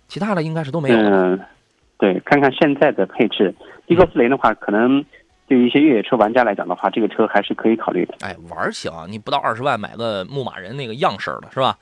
[0.08, 0.98] 其他的应该是都没有。
[0.98, 1.40] 嗯，
[1.98, 3.54] 对，看看现在的配置
[3.88, 5.06] ，，BG 四零的话，可能
[5.48, 8.16] 对于一些越野车玩家来讲的话，这个车还是可以考虑的。
[8.22, 11.78] 哎，玩行，你不到二十万买个牧马人那个样式的是吧？”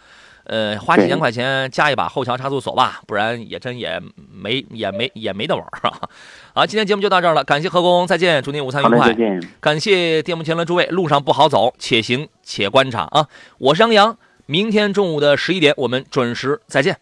[0.47, 4.01] 呃，花几千块钱加一把后桥差速锁吧，不然也真也
[4.33, 5.91] 没也没也没得玩啊！
[6.55, 9.09] 好，今天节目就到这儿了，感谢何工，再见，祝您午餐愉快。
[9.09, 9.41] 再见。
[9.59, 13.27] 感谢电幕前的诸位，路上不好走，且行且观察啊！
[13.57, 16.97] 我是杨洋，明天中午的十一点，我们准时再见。